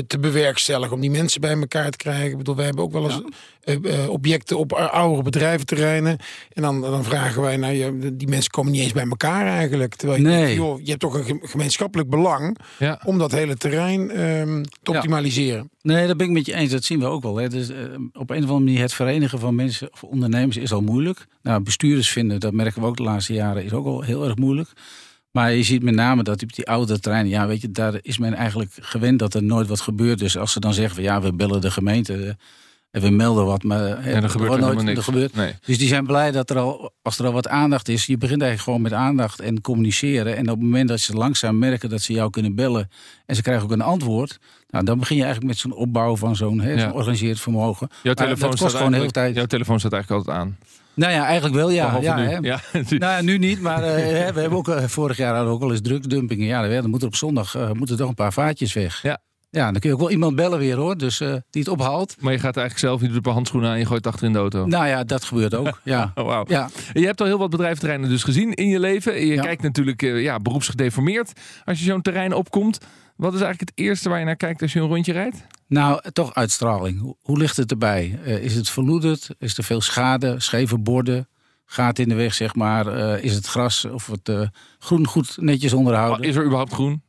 te 0.06 0.18
bewerkstelligen. 0.18 0.94
Om 0.94 1.00
die 1.00 1.10
mensen 1.10 1.40
bij 1.40 1.56
elkaar 1.58 1.90
te 1.90 1.96
krijgen. 1.96 2.30
Ik 2.30 2.36
bedoel, 2.36 2.56
wij 2.56 2.64
hebben 2.64 2.84
ook 2.84 2.92
wel 2.92 3.04
eens 3.04 3.22
eh, 3.62 4.02
eh, 4.04 4.10
objecten 4.10 4.58
op 4.58 4.72
oudere 4.72 5.22
bedrijventerreinen. 5.22 6.18
En 6.52 6.62
dan, 6.62 6.80
dan 6.80 7.04
vragen 7.04 7.42
wij, 7.42 7.56
nou, 7.56 7.72
je, 7.74 8.16
die 8.16 8.28
mensen 8.28 8.50
komen 8.50 8.72
niet 8.72 8.80
eens 8.82 8.92
bij 8.92 9.06
elkaar 9.08 9.46
eigenlijk. 9.46 9.94
Terwijl 9.94 10.20
je, 10.20 10.26
Nee. 10.28 10.54
joh, 10.54 10.80
je 10.80 10.88
hebt 10.88 11.00
toch 11.00 11.14
een 11.14 11.24
gem- 11.24 11.40
gemeenschappelijk 11.42 12.10
belang 12.10 12.58
ja. 12.78 13.00
om 13.04 13.18
dat 13.18 13.32
hele 13.32 13.56
terrein 13.56 14.10
ehm, 14.10 14.62
te 14.82 14.92
Ja. 14.92 14.96
optimaliseren. 14.96 15.70
Nee, 15.82 16.06
dat 16.06 16.16
ben 16.16 16.26
ik 16.26 16.32
met 16.32 16.46
je 16.46 16.54
eens. 16.54 16.70
Dat 16.70 16.84
zien 16.84 16.98
we 16.98 17.06
ook 17.06 17.22
wel. 17.22 17.36
Hè. 17.36 17.48
Dus, 17.48 17.68
eh, 17.68 17.76
op 18.12 18.30
een 18.30 18.36
of 18.36 18.42
andere 18.50 18.58
manier 18.58 18.80
het 18.80 18.94
verenigen 18.94 19.38
van 19.38 19.54
mensen 19.54 19.92
of 19.92 20.02
ondernemers 20.04 20.56
is 20.56 20.72
al 20.72 20.80
moeilijk. 20.82 21.26
Nou, 21.42 21.62
bestuurders 21.62 22.08
vinden, 22.08 22.40
dat 22.40 22.52
merken 22.52 22.80
we 22.80 22.86
ook 22.86 22.96
de 22.96 23.02
laatste 23.02 23.32
jaren, 23.32 23.64
is 23.64 23.72
ook 23.72 23.86
al 23.86 24.02
heel 24.02 24.24
erg 24.24 24.36
moeilijk. 24.36 24.68
Maar 25.32 25.52
je 25.52 25.62
ziet 25.62 25.82
met 25.82 25.94
name 25.94 26.22
dat 26.22 26.42
op 26.42 26.52
die 26.54 26.68
oude 26.68 26.98
terreinen, 27.00 27.30
ja, 27.30 27.46
weet 27.46 27.60
je, 27.60 27.70
daar 27.70 27.98
is 28.02 28.18
men 28.18 28.34
eigenlijk 28.34 28.70
gewend 28.80 29.18
dat 29.18 29.34
er 29.34 29.42
nooit 29.42 29.68
wat 29.68 29.80
gebeurt. 29.80 30.18
Dus 30.18 30.36
als 30.38 30.52
ze 30.52 30.60
dan 30.60 30.74
zeggen 30.74 30.94
van 30.94 31.04
ja, 31.04 31.20
we 31.20 31.32
bellen 31.32 31.60
de 31.60 31.70
gemeente 31.70 32.14
eh, 32.14 32.32
en 32.90 33.00
we 33.00 33.10
melden 33.10 33.44
wat, 33.44 33.62
maar 33.62 33.80
dan 33.80 34.30
gebeurt 34.30 34.52
er 34.52 34.58
helemaal 34.58 34.84
niks. 34.84 34.98
Er 34.98 35.04
gebeurt, 35.04 35.34
Nee. 35.34 35.54
dus 35.64 35.78
die 35.78 35.88
zijn 35.88 36.06
blij 36.06 36.30
dat 36.30 36.50
er 36.50 36.58
al, 36.58 36.92
als 37.02 37.18
er 37.18 37.26
al 37.26 37.32
wat 37.32 37.48
aandacht 37.48 37.88
is, 37.88 38.06
je 38.06 38.18
begint 38.18 38.40
eigenlijk 38.42 38.62
gewoon 38.62 38.82
met 38.82 38.92
aandacht 39.08 39.40
en 39.40 39.60
communiceren. 39.60 40.36
En 40.36 40.42
op 40.42 40.54
het 40.56 40.64
moment 40.64 40.88
dat 40.88 41.00
ze 41.00 41.12
langzaam 41.12 41.58
merken 41.58 41.88
dat 41.88 42.00
ze 42.00 42.12
jou 42.12 42.30
kunnen 42.30 42.54
bellen 42.54 42.90
en 43.26 43.36
ze 43.36 43.42
krijgen 43.42 43.64
ook 43.64 43.70
een 43.72 43.80
antwoord, 43.80 44.38
nou, 44.70 44.84
dan 44.84 44.98
begin 44.98 45.16
je 45.16 45.22
eigenlijk 45.22 45.52
met 45.52 45.60
zo'n 45.62 45.74
opbouw 45.74 46.16
van 46.16 46.36
zo'n 46.36 46.60
hè, 46.60 46.72
Ja. 46.72 46.78
zo'n 46.78 46.92
organiseerd 46.92 47.40
vermogen. 47.40 47.88
Jouw 48.02 48.14
telefoon, 48.14 48.48
dat 48.48 48.58
staat 48.58 48.70
kost 48.70 48.76
gewoon 48.82 48.92
heel 49.00 49.10
tijd. 49.10 49.34
jouw 49.34 49.46
telefoon 49.46 49.78
staat 49.78 49.92
eigenlijk 49.92 50.26
altijd 50.26 50.44
aan. 50.44 50.56
Nou 50.94 51.12
ja, 51.12 51.24
eigenlijk 51.24 51.54
wel 51.54 51.70
ja. 51.70 51.98
Ja, 52.00 52.16
nu. 52.16 52.48
Ja. 52.48 52.60
Nou 52.72 53.12
ja, 53.12 53.20
nu 53.20 53.38
niet, 53.38 53.60
maar 53.60 53.82
eh, 53.82 53.94
we 54.32 54.40
hebben 54.40 54.58
ook 54.58 54.68
eh, 54.68 54.84
vorig 54.84 55.16
jaar 55.16 55.34
hadden 55.34 55.48
we 55.48 55.54
ook 55.54 55.62
al 55.62 55.70
eens 55.70 55.80
drugsdumpingen. 55.80 56.46
Ja, 56.46 56.68
dan 56.68 56.90
moeten 56.90 57.00
er 57.00 57.06
op 57.06 57.16
zondag 57.16 57.54
eh, 57.54 57.66
moeten 57.66 57.88
er 57.88 57.96
toch 57.96 58.08
een 58.08 58.14
paar 58.14 58.32
vaatjes 58.32 58.72
weg. 58.72 59.02
Ja. 59.02 59.20
Ja, 59.54 59.70
dan 59.70 59.80
kun 59.80 59.88
je 59.88 59.94
ook 59.94 60.00
wel 60.00 60.10
iemand 60.10 60.36
bellen 60.36 60.58
weer 60.58 60.76
hoor, 60.76 60.96
dus 60.98 61.20
eh, 61.20 61.34
die 61.50 61.62
het 61.62 61.68
ophaalt. 61.68 62.16
Maar 62.20 62.32
je 62.32 62.38
gaat 62.38 62.56
eigenlijk 62.56 62.86
zelf, 62.86 63.00
je 63.00 63.06
doet 63.06 63.16
een 63.16 63.22
paar 63.22 63.32
handschoenen 63.32 63.68
aan 63.68 63.74
en 63.74 63.80
je 63.80 63.86
gooit 63.86 64.06
achter 64.06 64.26
in 64.26 64.32
de 64.32 64.38
auto. 64.38 64.66
Nou 64.66 64.86
ja, 64.86 65.04
dat 65.04 65.24
gebeurt 65.24 65.54
ook. 65.54 65.80
Ja. 65.84 66.12
Oh, 66.14 66.24
wauw. 66.26 66.44
Ja. 66.48 66.68
Je 66.92 67.06
hebt 67.06 67.20
al 67.20 67.26
heel 67.26 67.38
wat 67.38 67.50
bedrijventerreinen 67.50 68.08
dus 68.08 68.22
gezien 68.22 68.52
in 68.54 68.68
je 68.68 68.80
leven. 68.80 69.14
En 69.14 69.26
je 69.26 69.34
Ja. 69.34 69.42
kijkt 69.42 69.62
natuurlijk 69.62 70.02
eh, 70.02 70.22
ja, 70.22 70.38
beroepsgedeformeerd 70.38 71.32
als 71.64 71.78
je 71.78 71.84
zo'n 71.84 72.02
terrein 72.02 72.32
opkomt. 72.34 72.78
Wat 73.16 73.34
is 73.34 73.40
eigenlijk 73.40 73.70
het 73.76 73.86
eerste 73.86 74.08
waar 74.08 74.18
je 74.18 74.24
naar 74.24 74.36
kijkt 74.36 74.62
als 74.62 74.72
je 74.72 74.80
een 74.80 74.86
rondje 74.88 75.12
rijdt? 75.12 75.36
Nou, 75.66 76.00
toch 76.12 76.34
uitstraling. 76.34 77.14
Hoe, 77.20 77.38
ligt 77.38 77.56
het 77.56 77.70
erbij? 77.70 78.18
Eh, 78.24 78.44
is 78.44 78.54
het 78.54 78.68
verloederd? 78.70 79.28
Is 79.38 79.58
er 79.58 79.64
veel 79.64 79.80
schade? 79.80 80.40
Scheve 80.40 80.78
borden? 80.78 81.28
Gaat 81.64 81.98
in 81.98 82.08
de 82.08 82.14
weg, 82.14 82.34
zeg 82.34 82.54
maar? 82.54 82.86
Is 83.20 83.34
het 83.34 83.46
gras 83.46 83.84
of 83.84 84.06
het 84.06 84.50
groen 84.78 85.06
goed 85.06 85.36
netjes 85.40 85.72
onderhouden? 85.72 86.28
Is 86.28 86.36
er 86.36 86.42
überhaupt 86.44 86.72
groen? 86.72 87.02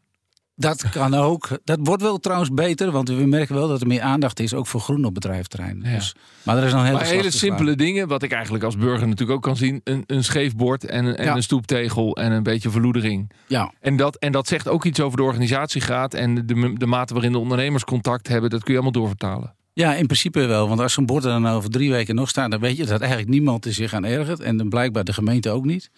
Dat 0.55 0.89
kan 0.89 1.13
ook. 1.13 1.60
Dat 1.63 1.79
wordt 1.81 2.01
wel 2.01 2.17
trouwens 2.19 2.50
beter, 2.53 2.91
want 2.91 3.10
we 3.10 3.25
merken 3.25 3.55
wel 3.55 3.67
dat 3.67 3.81
er 3.81 3.88
meer 3.88 4.01
aandacht 4.01 4.39
is, 4.39 4.53
ook 4.53 4.67
voor 4.67 4.79
groen 4.81 5.05
op 5.05 5.13
bedrijventerreinen. 5.13 5.89
Ja. 5.89 5.95
Dus, 5.95 6.15
maar 6.43 6.57
er 6.57 6.63
is 6.63 6.72
een 6.74 6.79
hele 6.83 6.91
Maar 6.93 7.05
hele 7.05 7.31
simpele 7.31 7.75
dingen, 7.75 8.07
wat 8.07 8.24
ik 8.24 8.31
eigenlijk 8.31 8.63
als 8.63 8.77
burger 8.77 9.07
natuurlijk 9.07 9.38
ook 9.38 9.41
kan 9.43 9.57
zien. 9.57 9.81
Een, 9.83 10.03
een 10.07 10.24
scheef 10.24 10.55
bord 10.55 10.86
en, 10.86 11.05
een- 11.05 11.15
en 11.15 11.25
Ja. 11.25 11.36
een 11.36 11.43
stoeptegel 11.43 12.15
en 12.17 12.31
een 12.31 12.43
beetje 12.43 12.69
verloedering. 12.69 13.31
Ja, 13.48 13.72
En 13.79 13.95
dat, 13.98 14.15
en 14.15 14.31
dat 14.31 14.48
zegt 14.48 14.67
ook 14.67 14.86
iets 14.86 15.00
over 15.00 15.17
de 15.17 15.24
organisatiegraad 15.24 16.13
en 16.13 16.36
de, 16.45 16.74
de 16.77 16.86
mate 16.86 17.13
waarin 17.13 17.31
de 17.31 17.38
ondernemers 17.39 17.83
contact 17.83 18.27
hebben. 18.27 18.50
Dat 18.50 18.63
kun 18.63 18.74
je 18.74 18.79
allemaal 18.79 19.01
doorvertalen. 19.01 19.55
Ja, 19.74 19.95
in 19.95 20.05
principe 20.05 20.45
wel. 20.45 20.67
Want 20.67 20.79
als 20.79 20.93
zo'n 20.93 21.05
bord 21.05 21.24
er 21.24 21.29
dan 21.31 21.48
over 21.48 21.69
drie 21.69 21.91
weken 21.91 22.15
nog 22.15 22.29
staat, 22.29 22.51
dan 22.51 22.60
weet 22.60 22.77
je 22.77 22.86
dat 22.86 23.00
eigenlijk 23.00 23.29
niemand 23.31 23.65
er 23.65 23.74
zich 23.74 23.93
aan 23.93 24.05
ergert. 24.05 24.39
En 24.39 24.57
dan 24.57 24.69
blijkbaar 24.69 25.03
de 25.03 25.13
gemeente 25.13 25.50
ook 25.50 25.65
niet. 25.65 25.89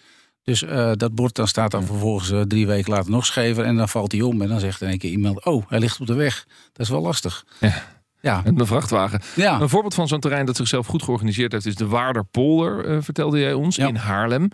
Dus 0.46 0.62
eh, 0.62 0.90
dat 0.94 1.14
bord 1.14 1.34
dan 1.34 1.48
staat 1.48 1.70
dan 1.70 1.84
vervolgens 1.84 2.30
eh, 2.30 2.40
drie 2.40 2.66
weken 2.66 2.92
later 2.92 3.10
nog 3.10 3.26
schever. 3.26 3.64
En 3.64 3.76
dan 3.76 3.88
valt 3.88 4.12
hij 4.12 4.20
om. 4.20 4.42
En 4.42 4.48
dan 4.48 4.60
zegt 4.60 4.80
in 4.80 4.88
één 4.88 4.98
keer 4.98 5.10
iemand: 5.10 5.44
Oh, 5.44 5.64
hij 5.68 5.78
ligt 5.78 6.00
op 6.00 6.06
de 6.06 6.14
weg. 6.14 6.46
Dat 6.72 6.86
is 6.86 6.88
wel 6.92 7.00
lastig. 7.00 7.44
Ja. 7.60 7.82
Ja, 8.20 8.42
Met 8.44 8.60
een 8.60 8.66
vrachtwagen. 8.66 9.20
ja. 9.36 9.60
Een 9.60 9.68
voorbeeld 9.68 9.94
van 9.94 10.08
zo'n 10.08 10.20
terrein 10.20 10.46
dat 10.46 10.56
zichzelf 10.56 10.86
goed 10.86 11.02
georganiseerd 11.02 11.52
heeft, 11.52 11.66
is 11.66 11.74
de 11.74 11.86
Waarderpolder, 11.86 12.84
eh, 12.88 12.96
vertelde 13.00 13.38
jij 13.38 13.52
ons, 13.52 13.76
Ja. 13.76 13.86
in 13.88 13.96
Haarlem. 13.96 14.48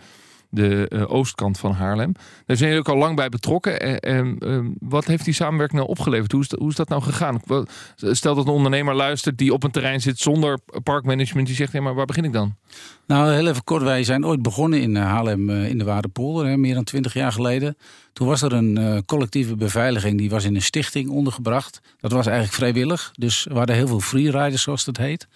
De 0.55 0.87
eh, 0.87 1.13
oostkant 1.13 1.59
van 1.59 1.71
Haarlem. 1.71 2.11
Daar 2.45 2.57
zijn 2.57 2.69
jullie 2.69 2.85
ook 2.85 2.93
al 2.93 2.99
lang 2.99 3.15
bij 3.15 3.29
betrokken. 3.29 4.01
En, 4.01 4.37
eh, 4.39 4.59
wat 4.79 5.05
heeft 5.05 5.25
die 5.25 5.33
samenwerking 5.33 5.79
nou 5.79 5.91
opgeleverd? 5.91 6.31
Hoe 6.31 6.41
is, 6.41 6.47
dat, 6.47 6.59
hoe 6.59 6.69
is 6.69 6.75
dat 6.75 6.89
nou 6.89 7.01
gegaan? 7.01 7.41
Stel 7.95 8.35
dat 8.35 8.45
een 8.45 8.53
ondernemer 8.53 8.95
luistert 8.95 9.37
die 9.37 9.53
op 9.53 9.63
een 9.63 9.71
terrein 9.71 10.01
zit 10.01 10.19
zonder 10.19 10.59
parkmanagement. 10.83 11.47
Die 11.47 11.55
zegt, 11.55 11.73
nee, 11.73 11.81
maar 11.81 11.93
waar 11.93 12.05
begin 12.05 12.23
ik 12.23 12.33
dan? 12.33 12.55
Nou, 13.07 13.33
heel 13.33 13.47
even 13.47 13.63
kort. 13.63 13.83
Wij 13.83 14.03
zijn 14.03 14.25
ooit 14.25 14.41
begonnen 14.41 14.81
in 14.81 14.97
eh, 14.97 15.03
Haarlem 15.03 15.49
in 15.49 15.77
de 15.77 15.83
Waardepolder, 15.83 16.45
hè, 16.45 16.57
meer 16.57 16.73
dan 16.73 16.83
twintig 16.83 17.13
jaar 17.13 17.31
geleden. 17.31 17.77
Toen 18.13 18.27
was 18.27 18.41
er 18.41 18.53
een 18.53 19.03
collectieve 19.05 19.55
beveiliging, 19.55 20.17
die 20.17 20.29
was 20.29 20.43
in 20.43 20.55
een 20.55 20.61
stichting 20.61 21.09
ondergebracht. 21.09 21.81
Dat 21.99 22.11
was 22.11 22.25
eigenlijk 22.25 22.55
vrijwillig, 22.55 23.11
dus 23.15 23.45
er 23.45 23.53
waren 23.53 23.75
heel 23.75 23.87
veel 23.87 23.99
freeriders, 23.99 24.61
zoals 24.61 24.85
dat 24.85 24.97
heet. 24.97 25.27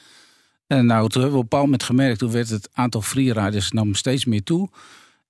En 0.67 0.85
nou, 0.85 1.09
toen 1.09 1.21
hebben 1.21 1.39
we 1.39 1.43
op 1.43 1.43
een 1.43 1.49
bepaald 1.49 1.63
moment 1.63 1.83
gemerkt, 1.83 2.19
toen 2.19 2.31
werd 2.31 2.49
het 2.49 2.69
aantal 2.73 3.01
freeriders 3.01 3.71
nam 3.71 3.93
steeds 3.93 4.25
meer 4.25 4.43
toe. 4.43 4.69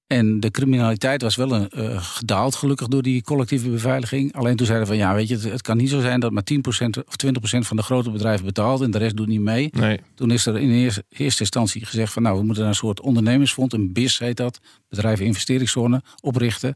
En 0.07 0.39
de 0.39 0.51
criminaliteit 0.51 1.21
was 1.21 1.35
wel 1.35 1.51
een, 1.51 1.69
eh, 1.69 2.03
gedaald, 2.03 2.55
gelukkig, 2.55 2.87
door 2.87 3.01
die 3.01 3.23
collectieve 3.23 3.69
beveiliging. 3.69 4.33
Alleen 4.33 4.55
toen 4.55 4.65
zeiden 4.65 4.87
we 4.87 4.93
van, 4.93 5.03
ja, 5.03 5.13
weet 5.13 5.27
je, 5.27 5.35
het, 5.35 5.43
het 5.43 5.61
kan 5.61 5.77
niet 5.77 5.89
zo 5.89 5.99
zijn 5.99 6.19
dat 6.19 6.31
maar 6.31 6.43
10% 6.43 6.97
of 7.05 7.15
20% 7.15 7.67
van 7.67 7.77
de 7.77 7.83
grote 7.83 8.11
bedrijven 8.11 8.45
betaalt 8.45 8.81
en 8.81 8.91
de 8.91 8.97
rest 8.97 9.15
doet 9.17 9.27
niet 9.27 9.41
mee. 9.41 9.69
Nee. 9.71 9.99
Toen 10.15 10.31
is 10.31 10.45
er 10.45 10.57
in 10.57 10.71
eerste, 10.71 11.03
eerste 11.09 11.41
instantie 11.41 11.85
gezegd 11.85 12.13
van 12.13 12.23
nou, 12.23 12.37
we 12.37 12.45
moeten 12.45 12.65
een 12.65 12.75
soort 12.75 13.01
ondernemersfonds, 13.01 13.73
een 13.73 13.93
BIS 13.93 14.19
heet 14.19 14.37
dat, 14.37 14.59
bedrijven 14.89 15.25
investeringszone, 15.25 16.01
oprichten. 16.21 16.75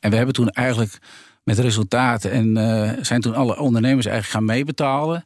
En 0.00 0.10
we 0.10 0.16
hebben 0.16 0.34
toen 0.34 0.50
eigenlijk 0.50 0.98
met 1.42 1.58
resultaten 1.58 2.30
en 2.30 2.56
eh, 2.56 2.90
zijn 3.02 3.20
toen 3.20 3.34
alle 3.34 3.58
ondernemers 3.58 4.06
eigenlijk 4.06 4.36
gaan 4.36 4.56
meebetalen. 4.56 5.24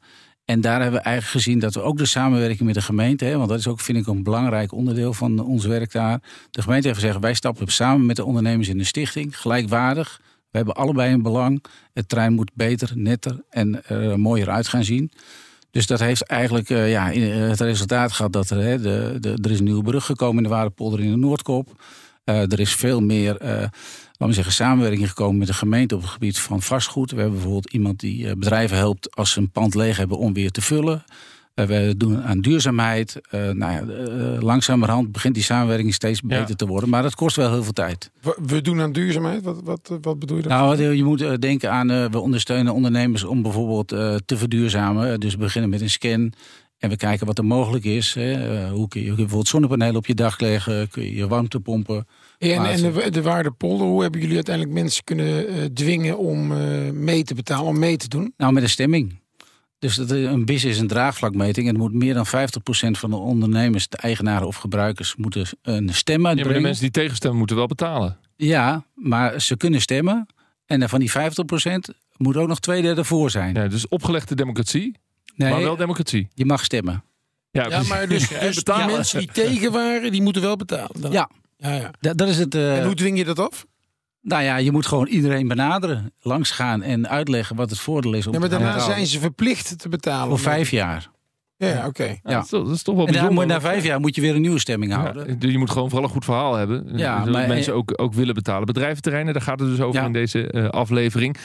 En 0.50 0.60
daar 0.60 0.80
hebben 0.80 1.00
we 1.00 1.06
eigenlijk 1.06 1.44
gezien 1.44 1.58
dat 1.58 1.74
we 1.74 1.80
ook 1.80 1.98
de 1.98 2.06
samenwerking 2.06 2.60
met 2.60 2.74
de 2.74 2.82
gemeente, 2.82 3.24
hè, 3.24 3.36
want 3.36 3.48
dat 3.48 3.58
is 3.58 3.66
ook, 3.66 3.80
vind 3.80 3.98
ik, 3.98 4.06
een 4.06 4.22
belangrijk 4.22 4.72
onderdeel 4.72 5.12
van 5.12 5.38
ons 5.38 5.66
werk 5.66 5.92
daar. 5.92 6.20
De 6.50 6.62
gemeente 6.62 6.86
heeft 6.86 7.00
gezegd, 7.00 7.18
wij 7.20 7.34
stappen 7.34 7.66
samen 7.66 8.06
met 8.06 8.16
de 8.16 8.24
ondernemers 8.24 8.68
in 8.68 8.78
de 8.78 8.84
stichting, 8.84 9.40
gelijkwaardig. 9.40 10.20
We 10.50 10.56
hebben 10.56 10.74
allebei 10.74 11.12
een 11.12 11.22
belang. 11.22 11.64
Het 11.92 12.08
trein 12.08 12.32
moet 12.32 12.50
beter, 12.54 12.92
netter 12.94 13.44
en 13.50 13.84
er 13.84 14.20
mooier 14.20 14.50
uit 14.50 14.68
gaan 14.68 14.84
zien. 14.84 15.10
Dus 15.70 15.86
dat 15.86 16.00
heeft 16.00 16.22
eigenlijk 16.22 16.70
eh, 16.70 16.90
ja, 16.90 17.12
eh, 17.12 17.48
het 17.48 17.60
resultaat 17.60 18.12
gehad 18.12 18.32
dat 18.32 18.50
er, 18.50 18.58
hè, 18.58 18.80
de, 18.80 19.16
de, 19.20 19.38
er 19.42 19.50
is 19.50 19.58
een 19.58 19.64
nieuwe 19.64 19.82
brug 19.82 20.04
gekomen 20.04 20.36
in 20.36 20.42
de 20.42 20.54
Waardepolder 20.54 21.00
in 21.00 21.10
de 21.10 21.16
Noordkop. 21.16 21.82
Eh, 22.28 22.52
er 22.52 22.60
is 22.60 22.74
veel 22.74 23.00
meer 23.00 23.36
eh, 23.36 23.50
laten 23.50 24.26
we 24.26 24.32
zeggen, 24.32 24.52
samenwerking 24.52 25.08
gekomen 25.08 25.38
met 25.38 25.46
de 25.46 25.52
gemeente 25.54 25.94
op 25.94 26.00
het 26.00 26.10
gebied 26.10 26.38
van 26.38 26.62
vastgoed. 26.62 27.10
We 27.10 27.16
hebben 27.16 27.34
bijvoorbeeld 27.34 27.72
iemand 27.72 28.00
die 28.00 28.28
eh, 28.28 28.34
bedrijven 28.34 28.76
helpt 28.76 29.16
als 29.16 29.32
ze 29.32 29.40
een 29.40 29.50
pand 29.50 29.74
leeg 29.74 29.96
hebben 29.96 30.18
om 30.18 30.32
weer 30.32 30.50
te 30.50 30.60
vullen. 30.60 31.04
We 31.54 31.94
doen 31.96 32.22
aan 32.22 32.40
duurzaamheid. 32.40 33.20
Eh, 33.30 33.50
nou 33.50 33.72
ja, 33.72 33.84
langzamerhand 34.40 35.12
begint 35.12 35.34
die 35.34 35.42
samenwerking 35.42 35.94
steeds 35.94 36.20
Ja. 36.20 36.40
beter 36.40 36.56
te 36.56 36.66
worden. 36.66 36.88
Maar 36.88 37.02
dat 37.02 37.14
kost 37.14 37.36
wel 37.36 37.50
heel 37.50 37.62
veel 37.62 37.72
tijd. 37.72 38.10
We, 38.46 38.60
doen 38.60 38.80
aan 38.80 38.92
duurzaamheid. 38.92 39.42
Wat, 39.42 39.60
wat, 39.64 39.98
wat 40.00 40.18
bedoel 40.18 40.36
je 40.36 40.42
daar? 40.42 40.58
Nou, 40.58 40.94
je 40.94 41.04
moet 41.04 41.40
denken 41.40 41.72
aan, 41.72 42.10
we 42.10 42.18
ondersteunen 42.20 42.74
ondernemers 42.74 43.24
om 43.24 43.42
bijvoorbeeld 43.42 43.88
te 44.26 44.36
verduurzamen. 44.36 45.20
Dus 45.20 45.32
we 45.32 45.38
beginnen 45.38 45.70
met 45.70 45.80
een 45.80 45.90
scan 45.90 46.32
en 46.78 46.88
we 46.88 46.96
kijken 46.96 47.26
wat 47.26 47.38
er 47.38 47.44
mogelijk 47.44 47.84
is. 47.84 48.14
Hè. 48.14 48.32
Eh, 48.64 48.70
hoe 48.70 48.88
kun 48.88 49.00
je, 49.00 49.06
bijvoorbeeld 49.08 49.48
zonnepanelen 49.48 49.96
op 49.96 50.06
je 50.06 50.14
dak 50.14 50.40
leggen? 50.40 50.88
Kun 50.88 51.02
je 51.02 51.14
je 51.14 51.28
warmtepompen? 51.28 52.06
en 52.38 52.64
en 52.64 52.82
de, 52.92 53.10
de 53.10 53.22
Waardepolder, 53.22 53.86
hoe 53.86 54.02
hebben 54.02 54.20
jullie 54.20 54.34
uiteindelijk 54.34 54.74
mensen 54.74 55.04
kunnen 55.04 55.48
eh, 55.48 55.64
dwingen 55.64 56.18
om 56.18 56.52
eh, 56.52 56.90
mee 56.90 57.24
te 57.24 57.34
betalen, 57.34 57.64
om 57.66 57.78
mee 57.78 57.96
te 57.96 58.08
doen? 58.08 58.32
Nou, 58.36 58.52
met 58.52 58.62
een 58.62 58.68
stemming. 58.68 59.18
Dus 59.78 59.94
dat, 59.94 60.10
is- 60.10 60.26
een 60.26 60.44
BIS 60.44 60.64
is 60.64 60.78
een 60.78 60.86
draagvlakmeting. 60.86 61.68
En 61.68 61.74
er 61.74 61.80
moet 61.80 61.92
meer 61.92 62.14
dan 62.14 62.26
50% 62.26 62.30
van 62.90 63.10
de 63.10 63.16
ondernemers, 63.16 63.88
de 63.88 63.96
eigenaren 63.96 64.46
of 64.46 64.56
gebruikers, 64.56 65.16
moeten 65.16 65.46
een 65.62 65.94
stem 65.94 66.16
Ja, 66.16 66.20
maar 66.22 66.30
de 66.32 66.36
uitbrengen. 66.38 66.62
mensen 66.62 66.82
die 66.82 66.90
tegenstemmen 66.92 67.38
moeten 67.38 67.56
wel 67.56 67.66
betalen. 67.66 68.16
Ja, 68.36 68.84
maar 68.94 69.40
ze 69.40 69.56
kunnen 69.56 69.80
stemmen. 69.80 70.26
En 70.66 70.80
dan 70.80 70.88
van 70.88 71.00
die 71.00 71.10
50% 71.10 71.14
moet 72.16 72.36
ook 72.36 72.48
nog 72.48 72.60
twee 72.60 72.82
derde 72.82 73.04
voor 73.04 73.30
zijn. 73.30 73.54
Ja, 73.54 73.68
dus 73.68 73.88
opgelegde 73.88 74.34
democratie, 74.34 74.96
nee, 75.38 75.50
maar 75.52 75.62
wel 75.62 75.76
democratie. 75.76 76.28
je 76.34 76.44
mag 76.44 76.64
stemmen. 76.64 77.04
Ja, 77.50 77.82
maar 77.88 78.08
dus, 78.08 78.30
En 78.32 78.46
dus 78.46 78.54
die 78.54 78.64
betalen. 78.64 78.86
mensen 78.94 79.18
die 79.18 79.28
tegen 79.32 79.72
waren, 79.72 80.12
die 80.12 80.22
moeten 80.22 80.42
wel 80.42 80.56
betalen. 80.56 81.00
Dan. 81.00 81.12
Ja, 81.12 81.30
ja, 81.56 81.72
ja. 81.74 81.90
dat, 82.00 82.18
dat 82.18 82.28
is 82.28 82.38
het. 82.38 82.54
eh, 82.54 82.78
En 82.78 82.84
hoe 82.84 82.94
dwing 82.94 83.18
je 83.18 83.24
dat 83.24 83.38
af? 83.38 83.66
Nou 84.20 84.42
ja, 84.42 84.56
je 84.56 84.72
moet 84.72 84.86
gewoon 84.86 85.06
iedereen 85.06 85.48
benaderen, 85.48 86.12
langsgaan 86.20 86.82
en 86.82 87.08
uitleggen 87.08 87.56
wat 87.56 87.70
het 87.70 87.78
voordeel 87.78 88.12
is. 88.14 88.26
Om 88.26 88.32
Ja, 88.32 88.38
maar 88.38 88.48
daarna 88.48 88.78
zijn 88.78 89.06
ze 89.06 89.18
verplicht 89.20 89.78
te 89.78 89.88
betalen. 89.88 90.28
voor 90.28 90.38
vijf 90.38 90.70
jaar. 90.70 91.10
Ja, 91.56 91.86
oké. 91.86 92.04
Ja, 92.04 92.18
dat, 92.22 92.42
is 92.44 92.48
toch, 92.50 92.64
dat 92.66 92.74
is 92.74 92.82
toch 92.82 92.94
wel 92.96 93.06
En 93.06 93.12
dan 93.12 93.20
bijzonder. 93.22 93.46
moet, 93.46 93.54
na 93.54 93.60
vijf 93.68 93.84
jaar 93.84 94.00
moet 94.00 94.14
je 94.14 94.20
weer 94.20 94.34
een 94.34 94.40
nieuwe 94.40 94.58
stemming 94.58 94.92
houden. 94.92 95.28
Ja, 95.28 95.34
dus 95.34 95.52
je 95.52 95.58
moet 95.58 95.70
gewoon 95.70 95.88
vooral 95.88 96.06
een 96.06 96.12
goed 96.14 96.24
verhaal 96.24 96.54
hebben. 96.54 96.84
Ja, 96.98 97.24
maar- 97.24 97.48
mensen 97.48 97.74
ook, 97.74 97.92
ook 98.00 98.14
willen 98.14 98.34
betalen. 98.34 98.66
Bedrijventerreinen, 98.66 99.32
daar 99.32 99.42
gaat 99.42 99.60
het 99.60 99.68
dus 99.68 99.80
over 99.80 100.00
Ja. 100.00 100.06
in 100.06 100.12
deze 100.12 100.50
eh, 100.50 100.68
aflevering. 100.68 101.36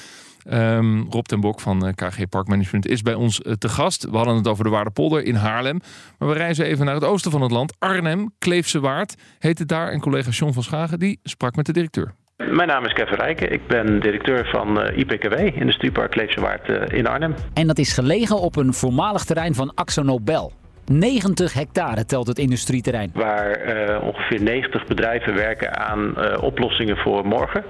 Ehm, 0.43 1.01
Rob 1.10 1.25
ten 1.25 1.39
Bok 1.39 1.60
van 1.60 1.86
eh, 1.86 1.93
KG 1.93 2.29
Parkmanagement 2.29 2.88
is 2.88 3.01
bij 3.01 3.13
ons 3.13 3.41
eh, 3.41 3.53
te 3.53 3.69
gast. 3.69 4.10
We 4.10 4.17
hadden 4.17 4.36
het 4.36 4.47
over 4.47 4.63
de 4.63 4.69
Waardepolder 4.69 5.23
in 5.23 5.36
Haarlem. 5.36 5.79
Maar 6.17 6.29
we 6.29 6.36
reizen 6.36 6.65
even 6.65 6.86
naar 6.86 6.95
het 6.95 7.03
oosten 7.03 7.32
van 7.32 7.41
het 7.41 7.51
land. 7.51 7.75
Arnhem, 7.79 8.32
Kleefse 8.39 8.79
Waard 8.79 9.15
heet 9.39 9.60
het 9.60 9.67
daar. 9.67 9.89
En 9.89 9.99
collega 9.99 10.29
John 10.29 10.53
van 10.53 10.63
Schagen 10.63 10.99
die 10.99 11.19
sprak 11.23 11.56
met 11.56 11.65
de 11.65 11.73
directeur. 11.73 12.13
Mijn 12.38 12.67
naam 12.67 12.86
is 12.86 12.93
Kevin 12.93 13.17
Rijken. 13.17 13.51
Ik 13.51 13.67
ben 13.67 13.99
directeur 13.99 14.45
van 14.45 14.82
eh, 14.82 14.97
IPKW, 14.97 15.34
Industriepark 15.62 16.12
Kleefse 16.12 16.41
Waard 16.41 16.91
in 16.93 17.08
Arnhem. 17.08 17.36
En 17.53 17.67
dat 17.67 17.77
is 17.77 17.93
gelegen 17.93 18.39
op 18.39 18.56
een 18.56 18.73
voormalig 18.73 19.23
terrein 19.23 19.56
van 19.56 19.71
Axonobel. 19.75 20.51
90 20.86 21.53
hectare 21.53 22.06
telt 22.06 22.27
het 22.27 22.38
industrieterrein. 22.38 23.12
Waar 23.13 23.51
eh, 23.51 24.03
ongeveer 24.03 24.41
90 24.41 24.86
bedrijven 24.86 25.36
werken 25.36 25.77
aan 25.77 26.17
eh, 26.17 26.43
oplossingen 26.43 26.97
voor 26.97 27.25
morgen. 27.27 27.63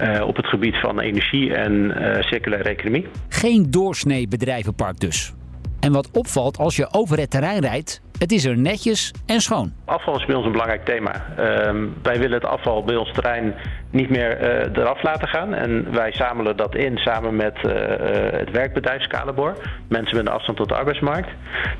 Eh, 0.00 0.26
op 0.26 0.36
het 0.36 0.46
gebied 0.46 0.76
van 0.76 1.00
energie 1.00 1.54
en 1.54 1.90
eh, 1.90 2.22
circulaire 2.22 2.68
economie. 2.68 3.06
Geen 3.28 3.70
doorsnee 3.70 4.28
bedrijvenpark 4.28 5.00
dus. 5.00 5.34
En 5.80 5.92
wat 5.92 6.10
opvalt 6.12 6.58
als 6.58 6.76
je 6.76 6.92
over 6.92 7.18
het 7.18 7.30
terrein 7.30 7.60
rijdt, 7.60 8.02
het 8.20 8.32
is 8.32 8.44
er 8.44 8.58
netjes 8.58 9.12
en 9.26 9.40
schoon. 9.40 9.72
Afval 9.84 10.18
is 10.18 10.24
bij 10.24 10.34
ons 10.34 10.46
een 10.46 10.52
belangrijk 10.52 10.84
thema. 10.84 11.12
Ehm, 11.36 11.86
wij 12.02 12.18
willen 12.18 12.40
het 12.40 12.44
afval 12.44 12.84
bij 12.84 12.96
ons 12.96 13.12
terrein 13.12 13.54
niet 13.90 14.10
meer 14.10 14.36
eh, 14.36 14.82
eraf 14.82 15.02
laten 15.02 15.28
gaan. 15.28 15.54
En 15.54 15.92
wij 15.92 16.12
zamelen 16.12 16.56
dat 16.56 16.74
in 16.74 16.98
samen 16.98 17.36
met 17.36 17.56
eh, 17.64 17.94
eh, 17.94 18.38
het 18.38 18.50
werkbedrijf 18.50 19.02
Scalabor. 19.02 19.56
Mensen 19.88 20.16
met 20.16 20.26
een 20.26 20.32
afstand 20.32 20.58
tot 20.58 20.68
de 20.68 20.74
arbeidsmarkt. 20.74 21.28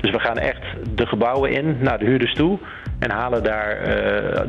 Dus 0.01 0.11
we 0.11 0.19
gaan 0.19 0.37
echt 0.37 0.61
de 0.95 1.05
gebouwen 1.07 1.51
in, 1.51 1.77
naar 1.79 1.99
de 1.99 2.05
huurders 2.05 2.33
toe. 2.33 2.59
En 2.99 3.11
halen 3.11 3.43
daar 3.43 3.79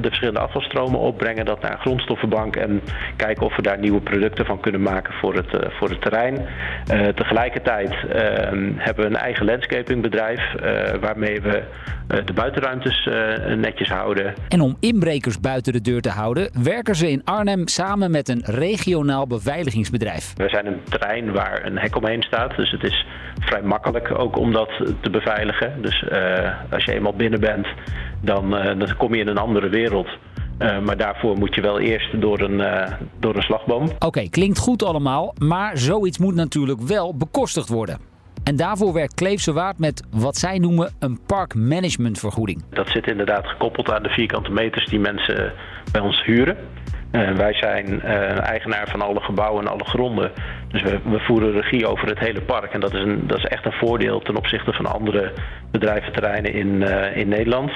de 0.01 0.09
verschillende 0.09 0.41
afvalstromen 0.41 1.01
op, 1.01 1.19
brengen 1.19 1.45
dat 1.45 1.61
naar 1.61 1.73
een 1.73 1.79
grondstoffenbank 1.79 2.57
en 2.57 2.81
kijken 3.17 3.47
of 3.47 3.57
we 3.57 3.63
daar 3.63 3.79
nieuwe 3.79 4.01
producten 4.01 4.47
van 4.47 4.61
kunnen 4.61 4.83
maken 4.83 5.15
voor 5.15 5.35
het, 5.35 5.47
voor 5.71 5.89
het 5.89 6.01
terrein. 6.01 6.47
tegelijkertijd 7.15 7.91
ehm, 7.91 8.73
hebben 8.77 9.05
we 9.05 9.11
een 9.11 9.17
eigen 9.17 9.47
landscapingbedrijf 9.47 10.55
waarmee 11.01 11.41
we 11.41 11.63
de 12.25 12.33
buitenruimtes 12.35 13.09
netjes 13.57 13.89
houden. 13.89 14.35
En 14.49 14.61
om 14.61 14.77
inbrekers 14.81 15.41
buiten 15.41 15.73
de 15.73 15.81
deur 15.81 16.01
te 16.01 16.11
houden, 16.11 16.51
werken 16.63 16.97
ze 16.97 17.11
in 17.11 17.25
Arnhem 17.25 17.69
samen 17.69 18.11
met 18.11 18.29
een 18.29 18.43
regionaal 18.45 19.27
beveiligingsbedrijf. 19.27 20.33
We 20.37 20.49
zijn 20.49 20.67
een 20.67 20.81
terrein 20.89 21.33
waar 21.33 21.65
een 21.65 21.79
hek 21.79 21.97
omheen 21.97 22.23
staat, 22.23 22.57
dus 22.57 22.71
het 22.71 22.83
is 22.83 23.07
vrij 23.41 23.63
makkelijk 23.63 24.19
ook 24.19 24.37
om 24.39 24.53
dat 24.53 24.71
te 25.01 25.11
beveiligen. 25.11 25.83
Dus 25.83 26.05
uh, 26.13 26.51
als 26.71 26.85
je 26.85 26.93
eenmaal 26.93 27.15
binnen 27.15 27.41
bent, 27.41 27.67
dan, 28.21 28.57
uh, 28.57 28.79
dan 28.79 28.97
kom 28.97 29.15
je 29.15 29.21
in 29.21 29.29
een 29.29 29.39
andere 29.39 29.69
wereld. 29.69 30.09
Uh, 30.59 30.79
maar 30.79 30.97
daarvoor 30.97 31.39
moet 31.39 31.55
je 31.55 31.61
wel 31.61 31.81
eerst 31.81 32.21
door 32.21 32.41
een, 32.41 32.59
uh, 32.59 32.93
door 33.21 33.37
een 33.37 33.43
slagboom. 33.43 33.85
Oké, 33.85 34.07
okay, 34.07 34.29
klinkt 34.29 34.59
goed 34.59 34.83
allemaal, 34.83 35.35
maar 35.39 35.79
zoiets 35.79 36.19
moet 36.19 36.35
natuurlijk 36.35 36.81
wel 36.81 37.17
bekostigd 37.17 37.69
worden. 37.69 38.12
En 38.45 38.57
daarvoor 38.57 38.93
werkt 38.93 39.15
Kleefse 39.15 39.53
Waard 39.53 39.79
met 39.79 40.03
wat 40.11 40.37
zij 40.37 40.59
noemen 40.59 40.91
een 40.99 41.19
parkmanagementvergoeding. 41.27 42.63
Dat 42.71 42.89
zit 42.89 43.07
inderdaad 43.07 43.47
gekoppeld 43.47 43.91
aan 43.91 44.03
de 44.03 44.09
vierkante 44.09 44.51
meters 44.51 44.87
die 44.87 45.01
mensen 45.01 45.53
bij 45.93 46.01
ons 46.01 46.25
huren. 46.25 46.57
Uh, 47.13 47.31
wij 47.31 47.55
zijn 47.55 47.87
uh, 47.87 48.41
eigenaar 48.41 48.89
van 48.89 49.01
alle 49.01 49.21
gebouwen 49.21 49.65
en 49.65 49.71
alle 49.71 49.85
gronden. 49.85 50.31
Dus 50.69 50.83
we, 50.83 50.99
we, 51.05 51.19
voeren 51.19 51.53
regie 51.53 51.87
over 51.87 52.09
het 52.09 52.19
hele 52.19 52.41
park. 52.41 52.73
En 52.73 52.81
dat 52.81 52.95
is, 52.95 53.01
een, 53.01 53.27
dat 53.27 53.39
is 53.39 53.45
echt 53.45 53.65
een 53.65 53.73
voordeel 53.73 54.21
ten 54.21 54.37
opzichte 54.37 54.73
van 54.73 54.87
andere 54.87 55.33
bedrijventerreinen 55.71 56.53
in, 56.53 56.67
uh, 56.67 57.17
in 57.17 57.29
Nederland. 57.29 57.71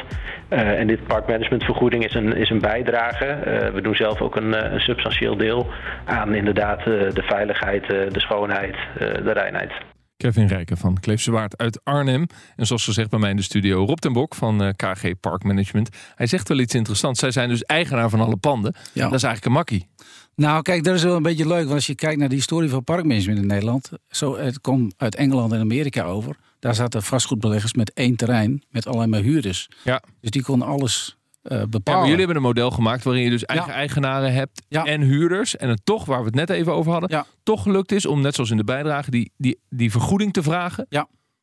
en 0.49 0.87
dit 0.87 1.07
parkmanagementvergoeding 1.07 2.05
is 2.05 2.15
een, 2.15 2.37
is 2.37 2.51
een 2.51 2.61
bijdrage. 2.61 3.39
we 3.75 3.81
doen 3.81 3.95
zelf 3.95 4.21
ook 4.21 4.37
een, 4.37 4.73
een 4.75 4.81
substantieel 4.81 5.37
deel 5.37 5.67
aan 6.05 6.35
inderdaad 6.35 6.85
de 6.85 7.23
veiligheid, 7.23 7.87
de 7.87 8.21
schoonheid, 8.21 8.77
de 8.99 9.33
reinheid. 9.33 9.73
Kevin 10.17 10.47
Rijken 10.47 10.77
van 10.77 11.01
Kleefse 11.01 11.31
Waard 11.31 11.57
uit 11.57 11.81
Arnhem. 11.85 12.27
En 12.57 12.67
zoals 12.67 12.85
gezegd 12.85 13.11
bij 13.11 13.19
mij 13.19 13.31
in 13.31 13.37
de 13.37 13.43
studio 13.43 13.85
Rob 13.85 13.99
ten 13.99 14.13
Bok 14.13 14.35
van 14.35 14.63
uh, 14.63 14.69
KG 14.77 15.21
Park 15.21 15.45
Management. 15.45 15.89
Hij 16.15 16.27
zegt 16.27 16.49
wel 16.49 16.59
iets 16.59 16.75
interessants. 16.75 17.21
Zij 17.21 17.31
zijn 17.31 17.49
dus 17.49 17.63
eigenaar 17.63 18.11
van 18.11 18.21
alle 18.21 18.37
panden. 18.37 18.75
Ja. 18.93 19.05
Dat 19.05 19.15
is 19.15 19.23
eigenlijk 19.23 19.45
een 19.45 19.53
makkie. 19.53 19.87
Nou, 20.35 20.63
kijk, 20.63 20.85
dat 20.85 20.95
is 20.95 21.03
wel 21.03 21.17
een 21.17 21.23
beetje 21.23 21.47
leuk. 21.47 21.63
Want 21.63 21.75
als 21.75 21.87
je 21.87 21.95
kijkt 21.95 22.19
naar 22.19 22.29
de 22.29 22.35
historie 22.35 22.71
van 22.71 22.85
parkmanagement 22.85 23.39
in 23.39 23.47
Nederland. 23.47 23.91
Zo, 24.09 24.37
het 24.37 24.61
komt 24.61 24.95
uit 24.97 25.15
Engeland 25.15 25.53
en 25.53 25.61
Amerika 25.61 26.03
over. 26.03 26.37
Daar 26.59 26.75
zaten 26.75 27.03
vastgoedbeleggers 27.03 27.75
met 27.75 27.93
één 27.93 28.17
terrein. 28.17 28.63
Met 28.71 28.87
alleen 28.87 29.11
maar 29.11 29.21
huurders. 29.21 29.69
Ja. 29.85 30.03
Dus 30.21 30.31
die 30.31 30.43
konden 30.43 30.69
alles 30.69 31.17
bepalen. 31.49 32.01
Ja, 32.01 32.07
jullie 32.07 32.19
hebben 32.19 32.37
een 32.37 32.43
model 32.43 32.71
gemaakt 32.71 33.05
waarin 33.05 33.23
je 33.23 33.31
dus 33.31 33.45
eigen 33.45 33.73
eigenaren 33.73 34.33
hebt 34.33 34.63
en 34.69 35.01
huurders. 35.01 35.57
En 35.57 35.69
het 35.69 35.81
toch, 35.85 36.05
waar 36.05 36.19
we 36.19 36.27
het 36.27 36.35
net 36.35 36.51
even 36.51 36.73
over 36.75 36.93
hadden, 36.93 37.27
toch 37.43 37.63
gelukt 37.63 37.93
is 37.93 38.07
om, 38.07 38.21
net 38.21 38.35
zoals 38.35 38.51
in 38.51 38.57
de 38.57 38.65
bijdrage, 38.65 39.11
die, 39.11 39.33
die, 39.37 39.61
die 39.69 39.91
vergoeding 39.91 40.33
te 40.33 40.43
vragen 40.43 40.89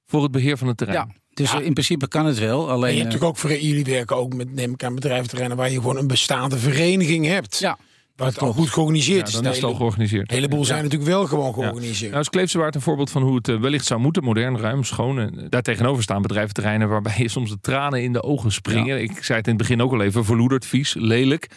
voor 0.06 0.24
het 0.24 0.32
beheer 0.32 0.58
van 0.58 0.68
het 0.68 0.78
terrein. 0.78 1.08
Ja. 1.08 1.22
Dus 1.34 1.54
in 1.54 1.74
principe 1.74 2.08
kan 2.08 2.26
het 2.26 2.40
wel. 2.40 2.70
Alleen, 2.70 2.90
en 2.90 2.96
je 2.96 3.02
hebt 3.02 3.04
natuurlijk 3.04 3.32
ook 3.32 3.38
voor 3.38 3.52
jullie 3.52 3.84
werken 3.84 4.16
ook 4.16 4.34
met 4.34 4.54
neem 4.54 4.74
ik 4.74 4.84
aan 4.84 4.96
bedrijventerreinen 4.96 5.58
waar 5.58 5.70
je 5.70 5.76
gewoon 5.76 5.98
een 5.98 6.08
bestaande 6.08 6.58
vereniging 6.58 7.26
hebt. 7.26 7.60
Ja. 7.60 7.78
Wat 8.16 8.40
al 8.40 8.54
goed 8.54 8.70
georganiseerd 8.70 9.28
is. 9.28 9.34
dan 9.34 9.46
is 9.46 9.56
het 9.56 9.66
al 9.66 9.74
georganiseerd. 9.74 10.30
Een 10.30 10.36
heleboel 10.36 10.66
zijn 10.66 10.84
natuurlijk 10.84 11.10
wel 11.10 11.26
gewoon 11.26 11.54
georganiseerd. 11.54 12.00
Ja. 12.00 12.08
Nou 12.10 12.22
is 12.22 12.30
Kleefse 12.30 12.58
Waard 12.58 12.76
een 12.76 12.82
voorbeeld 12.82 13.10
van 13.10 13.22
hoe 13.22 13.36
het 13.36 13.48
eh, 13.48 13.60
wellicht 13.60 13.86
zou 13.86 14.00
moeten. 14.00 14.24
Modern, 14.24 14.58
ruim, 14.58 14.84
schoon. 14.84 15.20
En 15.20 15.48
daar 15.50 15.62
tegenover 15.62 16.04
staan 16.04 16.22
bedrijventerreinen 16.22 16.90
waarbij 16.90 17.16
je 17.18 17.30
soms 17.30 17.50
de 17.50 17.60
tranen 17.62 18.04
in 18.04 18.14
de 18.14 18.24
ogen 18.24 18.52
springen. 18.52 19.02
Ik 19.02 19.24
zei 19.24 19.38
het 19.38 19.48
in 19.48 19.54
het 19.54 19.62
begin 19.62 19.82
ook 19.82 19.92
al 19.92 20.02
even. 20.02 20.26
Verloederd, 20.26 20.66
vies, 20.66 20.94
lelijk. 20.94 21.50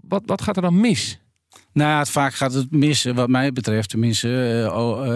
Wat, 0.00 0.22
wat 0.26 0.42
gaat 0.42 0.56
er 0.56 0.62
dan 0.62 0.80
mis? 0.80 1.20
Nou, 1.72 1.98
het, 1.98 2.10
vaak 2.10 2.34
gaat 2.34 2.52
het 2.52 2.70
mis, 2.70 3.04
wat 3.04 3.28
mij 3.28 3.52
betreft, 3.52 3.88
tenminste, 3.88 4.28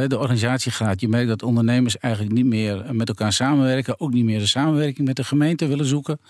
de 0.08 0.18
organisatiegraad. 0.18 1.00
Je 1.00 1.08
merkt 1.08 1.28
dat 1.28 1.42
ondernemers 1.42 1.98
eigenlijk 1.98 2.34
niet 2.34 2.46
meer 2.46 2.84
met 2.90 3.08
elkaar 3.08 3.32
samenwerken, 3.32 4.00
ook 4.00 4.12
niet 4.12 4.24
meer 4.24 4.38
de 4.38 4.46
samenwerking 4.46 5.06
met 5.06 5.16
de 5.16 5.24
gemeente 5.24 5.66
willen 5.66 5.86
zoeken. 5.86 6.20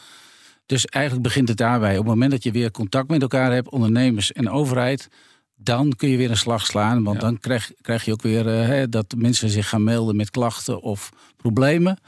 Dus 0.66 0.85
eigenlijk 0.87 1.24
begint 1.24 1.48
het 1.48 1.57
daarbij. 1.57 1.92
Op 1.92 2.05
het 2.05 2.14
moment 2.14 2.31
dat 2.31 2.42
je 2.42 2.50
weer 2.50 2.70
contact 2.70 3.09
met 3.09 3.22
elkaar 3.22 3.53
hebt, 3.53 3.70
ondernemers 3.70 4.33
en 4.33 4.50
overheid, 4.50 5.09
dan 5.57 5.92
kun 5.96 6.09
je 6.09 6.16
weer 6.16 6.31
een 6.31 6.37
slag 6.37 6.66
slaan. 6.66 7.03
Want 7.03 7.20
dan 7.20 7.38
krijg, 7.38 7.72
krijg 7.81 8.05
je 8.05 8.12
ook 8.12 8.22
weer 8.22 8.79
uh, 8.81 8.85
dat 8.90 9.14
mensen 9.16 9.48
zich 9.48 9.68
gaan 9.68 9.85
melden 9.85 10.16
met 10.16 10.31
klachten 10.31 10.83
of 10.83 11.11
problemen. 11.37 11.98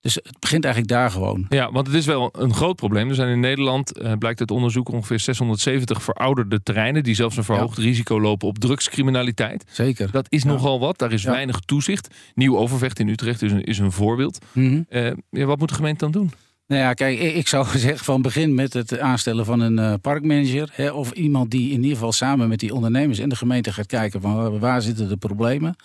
Dus 0.00 0.14
het 0.14 0.38
begint 0.40 0.64
eigenlijk 0.64 0.94
daar 0.94 1.10
gewoon. 1.10 1.46
Ja, 1.48 1.72
want 1.72 1.86
het 1.86 1.96
is 1.96 2.06
wel 2.06 2.28
een 2.38 2.54
groot 2.54 2.76
probleem. 2.76 3.08
Er 3.08 3.14
zijn 3.14 3.28
in 3.28 3.40
Nederland, 3.40 3.98
uh, 3.98 4.12
blijkt 4.12 4.40
uit 4.40 4.50
onderzoek, 4.50 4.88
ongeveer 4.88 5.20
670 5.20 6.02
verouderde 6.02 6.62
terreinen. 6.62 7.02
die 7.02 7.14
zelfs 7.14 7.36
een 7.36 7.44
verhoogd 7.44 7.78
risico 7.78 8.20
lopen 8.20 8.48
op 8.48 8.58
drugscriminaliteit. 8.58 9.64
Zeker. 9.70 10.10
Dat 10.10 10.26
is 10.28 10.44
nogal 10.44 10.80
wat. 10.80 10.98
Daar 10.98 11.12
is 11.12 11.24
weinig 11.24 11.58
toezicht. 11.58 12.14
Nieuw 12.34 12.56
Overvecht 12.56 12.98
in 12.98 13.08
Utrecht 13.08 13.42
is 13.42 13.52
een, 13.52 13.64
is 13.64 13.78
een 13.78 13.92
voorbeeld. 13.92 14.38
Mm 14.52 14.86
-hmm. 14.90 15.46
wat 15.46 15.58
moet 15.58 15.68
de 15.68 15.74
gemeente 15.74 15.98
dan 15.98 16.12
doen? 16.12 16.32
Nou 16.68 16.82
ja, 16.82 16.94
kijk, 16.94 17.18
ik 17.18 17.48
zou 17.48 17.66
zeggen 17.78 18.04
van 18.04 18.22
begin 18.22 18.54
met 18.54 18.72
het 18.72 18.98
aanstellen 18.98 19.44
van 19.44 19.60
een 19.60 19.78
uh, 19.78 19.94
parkmanager. 20.00 20.70
Hè, 20.72 20.90
of 20.90 21.12
iemand 21.12 21.50
die 21.50 21.70
in 21.70 21.82
ieder 21.82 21.96
geval 21.96 22.12
samen 22.12 22.48
met 22.48 22.58
die 22.58 22.74
ondernemers 22.74 23.18
en 23.18 23.28
de 23.28 23.36
gemeente 23.36 23.72
gaat 23.72 23.86
kijken 23.86 24.20
van 24.20 24.58
waar 24.58 24.82
zitten 24.82 25.08
de 25.08 25.16
problemen. 25.16 25.76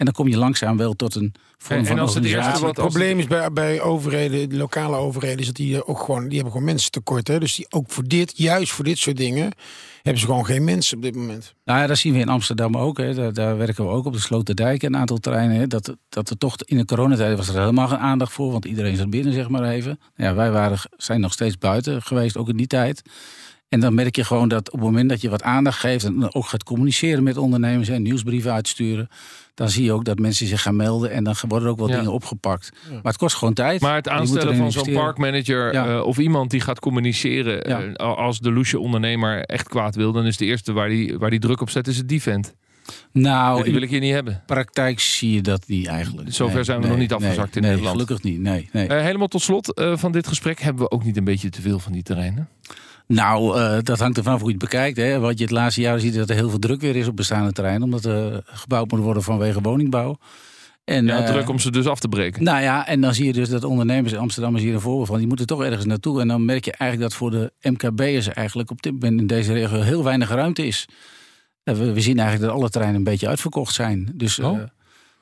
En 0.00 0.06
dan 0.06 0.14
kom 0.14 0.28
je 0.28 0.36
langzaam 0.36 0.76
wel 0.76 0.94
tot 0.94 1.14
een 1.14 1.34
vorm 1.58 1.78
en, 1.78 1.86
van 1.86 1.96
en 1.96 2.02
als 2.02 2.14
het 2.14 2.24
eerste 2.24 2.60
wat 2.60 2.60
het 2.60 2.74
probleem 2.74 3.18
is 3.18 3.26
bij, 3.26 3.52
bij 3.52 3.80
overheden, 3.80 4.56
lokale 4.56 4.96
overheden, 4.96 5.38
is 5.38 5.46
dat 5.46 5.54
die 5.54 5.86
ook 5.86 5.98
gewoon, 5.98 6.22
die 6.22 6.34
hebben 6.34 6.52
gewoon 6.52 6.66
mensen 6.66 6.90
tekort. 6.90 7.28
Hè? 7.28 7.38
Dus 7.38 7.54
die 7.54 7.66
ook 7.70 7.90
voor 7.90 8.04
dit, 8.04 8.32
juist 8.36 8.72
voor 8.72 8.84
dit 8.84 8.98
soort 8.98 9.16
dingen, 9.16 9.52
hebben 10.02 10.20
ze 10.20 10.26
gewoon 10.26 10.46
geen 10.46 10.64
mensen 10.64 10.96
op 10.96 11.02
dit 11.02 11.14
moment. 11.14 11.54
Nou 11.64 11.80
ja, 11.80 11.86
dat 11.86 11.98
zien 11.98 12.12
we 12.12 12.18
in 12.18 12.28
Amsterdam 12.28 12.76
ook. 12.76 12.98
Hè. 12.98 13.14
Daar, 13.14 13.32
daar 13.32 13.56
werken 13.56 13.84
we 13.84 13.90
ook 13.90 14.04
op 14.04 14.12
de 14.12 14.20
Sloterdijk 14.20 14.82
een 14.82 14.96
aantal 14.96 15.18
terreinen. 15.18 15.56
Hè. 15.56 15.66
Dat, 15.66 15.96
dat 16.08 16.30
er 16.30 16.38
toch 16.38 16.56
in 16.64 16.76
de 16.76 16.84
coronatijd 16.84 17.36
was 17.36 17.48
er 17.48 17.58
helemaal 17.58 17.88
geen 17.88 17.98
aandacht 17.98 18.32
voor, 18.32 18.52
want 18.52 18.64
iedereen 18.64 18.96
zat 18.96 19.10
binnen, 19.10 19.32
zeg 19.32 19.48
maar 19.48 19.64
even. 19.64 20.00
Ja, 20.16 20.34
wij 20.34 20.50
waren, 20.50 20.78
zijn 20.96 21.20
nog 21.20 21.32
steeds 21.32 21.58
buiten 21.58 22.02
geweest, 22.02 22.36
ook 22.36 22.48
in 22.48 22.56
die 22.56 22.66
tijd. 22.66 23.02
En 23.70 23.80
dan 23.80 23.94
merk 23.94 24.16
je 24.16 24.24
gewoon 24.24 24.48
dat 24.48 24.70
op 24.70 24.78
het 24.78 24.88
moment 24.88 25.08
dat 25.08 25.20
je 25.20 25.30
wat 25.30 25.42
aandacht 25.42 25.78
geeft 25.78 26.04
en 26.04 26.34
ook 26.34 26.46
gaat 26.46 26.64
communiceren 26.64 27.22
met 27.22 27.36
ondernemers 27.36 27.88
en 27.88 28.02
nieuwsbrieven 28.02 28.52
uitsturen, 28.52 29.08
dan 29.54 29.68
zie 29.68 29.84
je 29.84 29.92
ook 29.92 30.04
dat 30.04 30.18
mensen 30.18 30.46
zich 30.46 30.62
gaan 30.62 30.76
melden 30.76 31.10
en 31.10 31.24
dan 31.24 31.34
worden 31.48 31.66
er 31.66 31.72
ook 31.72 31.78
wel 31.78 31.86
dingen 31.86 32.12
opgepakt. 32.12 32.72
Maar 32.90 33.00
het 33.02 33.16
kost 33.16 33.36
gewoon 33.36 33.54
tijd. 33.54 33.80
Maar 33.80 33.94
het 33.94 34.08
aanstellen 34.08 34.56
van 34.56 34.72
zo'n 34.72 34.92
parkmanager 34.92 35.74
uh, 35.74 36.06
of 36.06 36.18
iemand 36.18 36.50
die 36.50 36.60
gaat 36.60 36.80
communiceren 36.80 37.68
uh, 37.68 37.94
als 37.96 38.38
de 38.38 38.52
loesje 38.52 38.78
ondernemer 38.78 39.44
echt 39.44 39.68
kwaad 39.68 39.94
wil, 39.94 40.12
dan 40.12 40.26
is 40.26 40.36
de 40.36 40.44
eerste 40.44 40.72
waar 40.72 40.88
die, 40.88 41.18
waar 41.18 41.30
die 41.30 41.40
druk 41.40 41.60
op 41.60 41.70
zet, 41.70 41.86
is 41.86 41.96
het 41.96 42.08
die 42.08 42.22
vent. 42.22 42.54
Nou, 43.12 43.62
die 43.62 43.72
wil 43.72 43.82
ik 43.82 43.90
hier 43.90 44.00
niet 44.00 44.12
hebben. 44.12 44.42
praktijk 44.46 45.00
zie 45.00 45.32
je 45.32 45.40
dat 45.40 45.64
niet 45.66 45.86
eigenlijk. 45.86 46.32
Zover 46.32 46.64
zijn 46.64 46.80
we 46.80 46.88
nog 46.88 46.96
niet 46.96 47.12
afgezakt 47.12 47.56
in 47.56 47.62
Nederland. 47.62 47.90
Gelukkig 47.90 48.22
niet, 48.22 48.40
nee. 48.40 48.68
nee. 48.72 48.88
Uh, 48.88 49.00
helemaal 49.00 49.28
tot 49.28 49.42
slot 49.42 49.80
van 49.94 50.12
dit 50.12 50.26
gesprek 50.26 50.60
hebben 50.60 50.82
we 50.82 50.90
ook 50.90 51.04
niet 51.04 51.16
een 51.16 51.24
beetje 51.24 51.48
te 51.48 51.60
veel 51.60 51.78
van 51.78 51.92
die 51.92 52.02
terreinen. 52.02 52.48
Nou, 53.12 53.58
uh, 53.58 53.78
dat 53.82 53.98
hangt 53.98 54.16
ervan 54.16 54.32
af 54.32 54.40
hoe 54.40 54.50
je 54.50 54.54
het 54.54 54.70
bekijkt. 54.70 54.96
Hè. 54.96 55.18
Wat 55.18 55.38
je 55.38 55.44
het 55.44 55.52
laatste 55.52 55.80
jaar 55.80 56.00
ziet, 56.00 56.14
dat 56.14 56.30
er 56.30 56.34
heel 56.34 56.50
veel 56.50 56.58
druk 56.58 56.80
weer 56.80 56.96
is 56.96 57.06
op 57.06 57.16
bestaande 57.16 57.52
terreinen. 57.52 57.82
Omdat 57.82 58.04
er 58.04 58.42
gebouwd 58.44 58.90
moet 58.90 59.00
worden 59.00 59.22
vanwege 59.22 59.60
woningbouw. 59.60 60.18
En, 60.84 61.06
ja, 61.06 61.22
druk 61.22 61.48
om 61.48 61.58
ze 61.58 61.70
dus 61.70 61.86
af 61.86 62.00
te 62.00 62.08
breken. 62.08 62.44
Nou 62.44 62.62
ja, 62.62 62.86
en 62.86 63.00
dan 63.00 63.14
zie 63.14 63.26
je 63.26 63.32
dus 63.32 63.48
dat 63.48 63.64
ondernemers 63.64 64.12
in 64.12 64.18
Amsterdam 64.18 64.56
is 64.56 64.62
hier 64.62 64.74
een 64.74 64.80
voorbeeld 64.80 65.06
van. 65.06 65.18
Die 65.18 65.26
moeten 65.26 65.46
toch 65.46 65.62
ergens 65.62 65.84
naartoe. 65.84 66.20
En 66.20 66.28
dan 66.28 66.44
merk 66.44 66.64
je 66.64 66.72
eigenlijk 66.72 67.10
dat 67.10 67.18
voor 67.18 67.30
de 67.30 67.52
MKB'ers 67.62 68.28
eigenlijk 68.28 68.70
op 68.70 68.82
dit 68.82 68.92
moment 68.92 69.20
in 69.20 69.26
deze 69.26 69.52
regio 69.52 69.80
heel 69.80 70.04
weinig 70.04 70.28
ruimte 70.28 70.66
is. 70.66 70.88
We, 71.62 71.92
we 71.92 72.00
zien 72.00 72.18
eigenlijk 72.18 72.48
dat 72.48 72.60
alle 72.60 72.70
terreinen 72.70 72.98
een 72.98 73.10
beetje 73.10 73.28
uitverkocht 73.28 73.74
zijn. 73.74 74.12
Dus, 74.14 74.38
oh. 74.38 74.60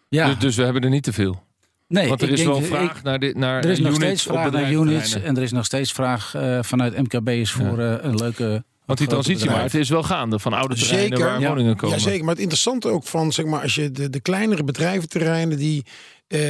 ja. 0.08 0.26
dus, 0.26 0.38
dus 0.38 0.56
we 0.56 0.62
hebben 0.62 0.82
er 0.82 0.90
niet 0.90 1.02
te 1.02 1.12
veel. 1.12 1.46
Nee, 1.88 2.08
Want 2.08 2.22
er 2.22 2.30
is 2.30 2.44
wel 2.44 2.62
vraag 2.62 3.02
naar, 3.02 3.18
dit, 3.18 3.36
naar 3.36 3.64
Er 3.64 3.70
is 3.70 3.78
nog 3.78 3.94
steeds 3.94 4.22
vraag 4.22 4.50
naar 4.50 4.72
units 4.72 5.22
en 5.22 5.36
er 5.36 5.42
is 5.42 5.52
nog 5.52 5.64
steeds 5.64 5.92
vraag 5.92 6.34
uh, 6.36 6.58
vanuit 6.62 6.96
MKB's 6.96 7.50
voor 7.50 7.78
uh, 7.78 7.94
een 8.00 8.14
leuke. 8.14 8.64
Want 8.84 8.98
die 8.98 9.08
transitie 9.08 9.50
maar 9.50 9.62
het 9.62 9.74
is 9.74 9.88
wel 9.88 10.02
gaande 10.02 10.38
van 10.38 10.52
oude 10.52 10.74
terreinen 10.74 11.18
zeker, 11.18 11.40
waar 11.40 11.48
woningen 11.48 11.76
komen. 11.76 11.96
Ja, 11.96 12.02
zeker. 12.02 12.20
Maar 12.20 12.32
het 12.32 12.38
interessante 12.38 12.88
ook 12.88 13.04
van, 13.04 13.32
zeg 13.32 13.46
maar, 13.46 13.62
als 13.62 13.74
je 13.74 13.90
de, 13.90 14.10
de 14.10 14.20
kleinere 14.20 14.64
bedrijventerreinen 14.64 15.58
die, 15.58 15.84
uh, 16.28 16.40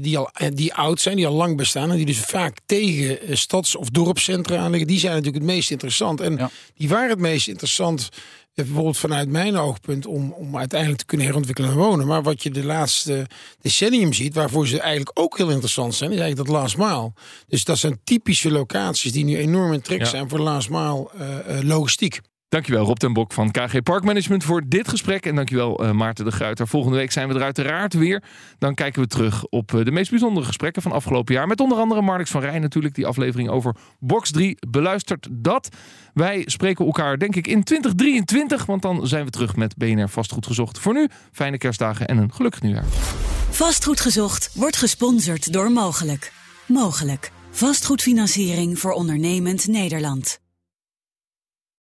die, 0.00 0.18
al, 0.18 0.30
die 0.54 0.74
oud 0.74 1.00
zijn, 1.00 1.16
die 1.16 1.26
al 1.26 1.34
lang 1.34 1.56
bestaan 1.56 1.90
en 1.90 1.96
die 1.96 2.06
dus 2.06 2.20
vaak 2.20 2.58
tegen 2.66 3.38
stads- 3.38 3.76
of 3.76 3.90
dorpscentra 3.90 4.68
liggen, 4.68 4.86
die 4.86 4.98
zijn 4.98 5.14
natuurlijk 5.14 5.44
het 5.44 5.54
meest 5.54 5.70
interessant. 5.70 6.20
En 6.20 6.36
ja. 6.36 6.50
die 6.74 6.88
waren 6.88 7.10
het 7.10 7.18
meest 7.18 7.48
interessant 7.48 8.08
bijvoorbeeld 8.54 8.98
vanuit 8.98 9.28
mijn 9.28 9.56
oogpunt 9.56 10.06
om, 10.06 10.32
om 10.32 10.58
uiteindelijk 10.58 11.00
te 11.00 11.06
kunnen 11.06 11.26
herontwikkelen 11.26 11.70
en 11.70 11.76
wonen. 11.76 12.06
Maar 12.06 12.22
wat 12.22 12.42
je 12.42 12.50
de 12.50 12.64
laatste 12.64 13.26
decennium 13.60 14.12
ziet, 14.12 14.34
waarvoor 14.34 14.66
ze 14.66 14.80
eigenlijk 14.80 15.18
ook 15.18 15.36
heel 15.36 15.50
interessant 15.50 15.94
zijn, 15.94 16.12
is 16.12 16.18
eigenlijk 16.18 16.48
dat 16.48 16.60
last 16.60 16.76
mile. 16.76 17.12
Dus 17.48 17.64
dat 17.64 17.78
zijn 17.78 18.00
typische 18.04 18.50
locaties 18.50 19.12
die 19.12 19.24
nu 19.24 19.36
enorm 19.36 19.72
in 19.72 19.80
trek 19.80 20.06
zijn 20.06 20.28
voor 20.28 20.38
last 20.38 20.70
mile 20.70 21.10
uh, 21.18 21.58
logistiek. 21.62 22.20
Dankjewel 22.54 22.84
Rob 22.84 22.96
ten 22.96 23.12
Bok 23.12 23.32
van 23.32 23.50
KG 23.50 23.82
Parkmanagement 23.82 24.44
voor 24.44 24.62
dit 24.66 24.88
gesprek. 24.88 25.26
En 25.26 25.34
dankjewel 25.34 25.84
uh, 25.84 25.90
Maarten 25.90 26.24
de 26.24 26.30
Gruiter. 26.30 26.68
Volgende 26.68 26.96
week 26.96 27.12
zijn 27.12 27.28
we 27.28 27.34
er 27.34 27.42
uiteraard 27.42 27.94
weer. 27.94 28.22
Dan 28.58 28.74
kijken 28.74 29.02
we 29.02 29.08
terug 29.08 29.44
op 29.44 29.80
de 29.84 29.90
meest 29.90 30.10
bijzondere 30.10 30.46
gesprekken 30.46 30.82
van 30.82 30.92
afgelopen 30.92 31.34
jaar. 31.34 31.46
Met 31.46 31.60
onder 31.60 31.78
andere 31.78 32.02
Marnix 32.02 32.30
van 32.30 32.40
Rijn 32.40 32.60
natuurlijk. 32.60 32.94
Die 32.94 33.06
aflevering 33.06 33.48
over 33.48 33.74
Box 33.98 34.30
3. 34.30 34.56
Beluistert 34.68 35.28
dat. 35.30 35.68
Wij 36.12 36.42
spreken 36.46 36.84
elkaar 36.84 37.18
denk 37.18 37.36
ik 37.36 37.46
in 37.46 37.62
2023. 37.64 38.66
Want 38.66 38.82
dan 38.82 39.06
zijn 39.06 39.24
we 39.24 39.30
terug 39.30 39.56
met 39.56 39.76
BNR 39.76 40.08
Vastgoed 40.08 40.46
Gezocht. 40.46 40.78
Voor 40.78 40.94
nu, 40.94 41.08
fijne 41.32 41.58
kerstdagen 41.58 42.08
en 42.08 42.16
een 42.16 42.32
gelukkig 42.32 42.62
nieuwjaar. 42.62 42.84
Vastgoed 43.50 44.00
Gezocht 44.00 44.50
wordt 44.54 44.76
gesponsord 44.76 45.52
door 45.52 45.72
Mogelijk. 45.72 46.32
Mogelijk. 46.66 47.30
Vastgoedfinanciering 47.50 48.78
voor 48.78 48.92
ondernemend 48.92 49.66
Nederland. 49.66 50.42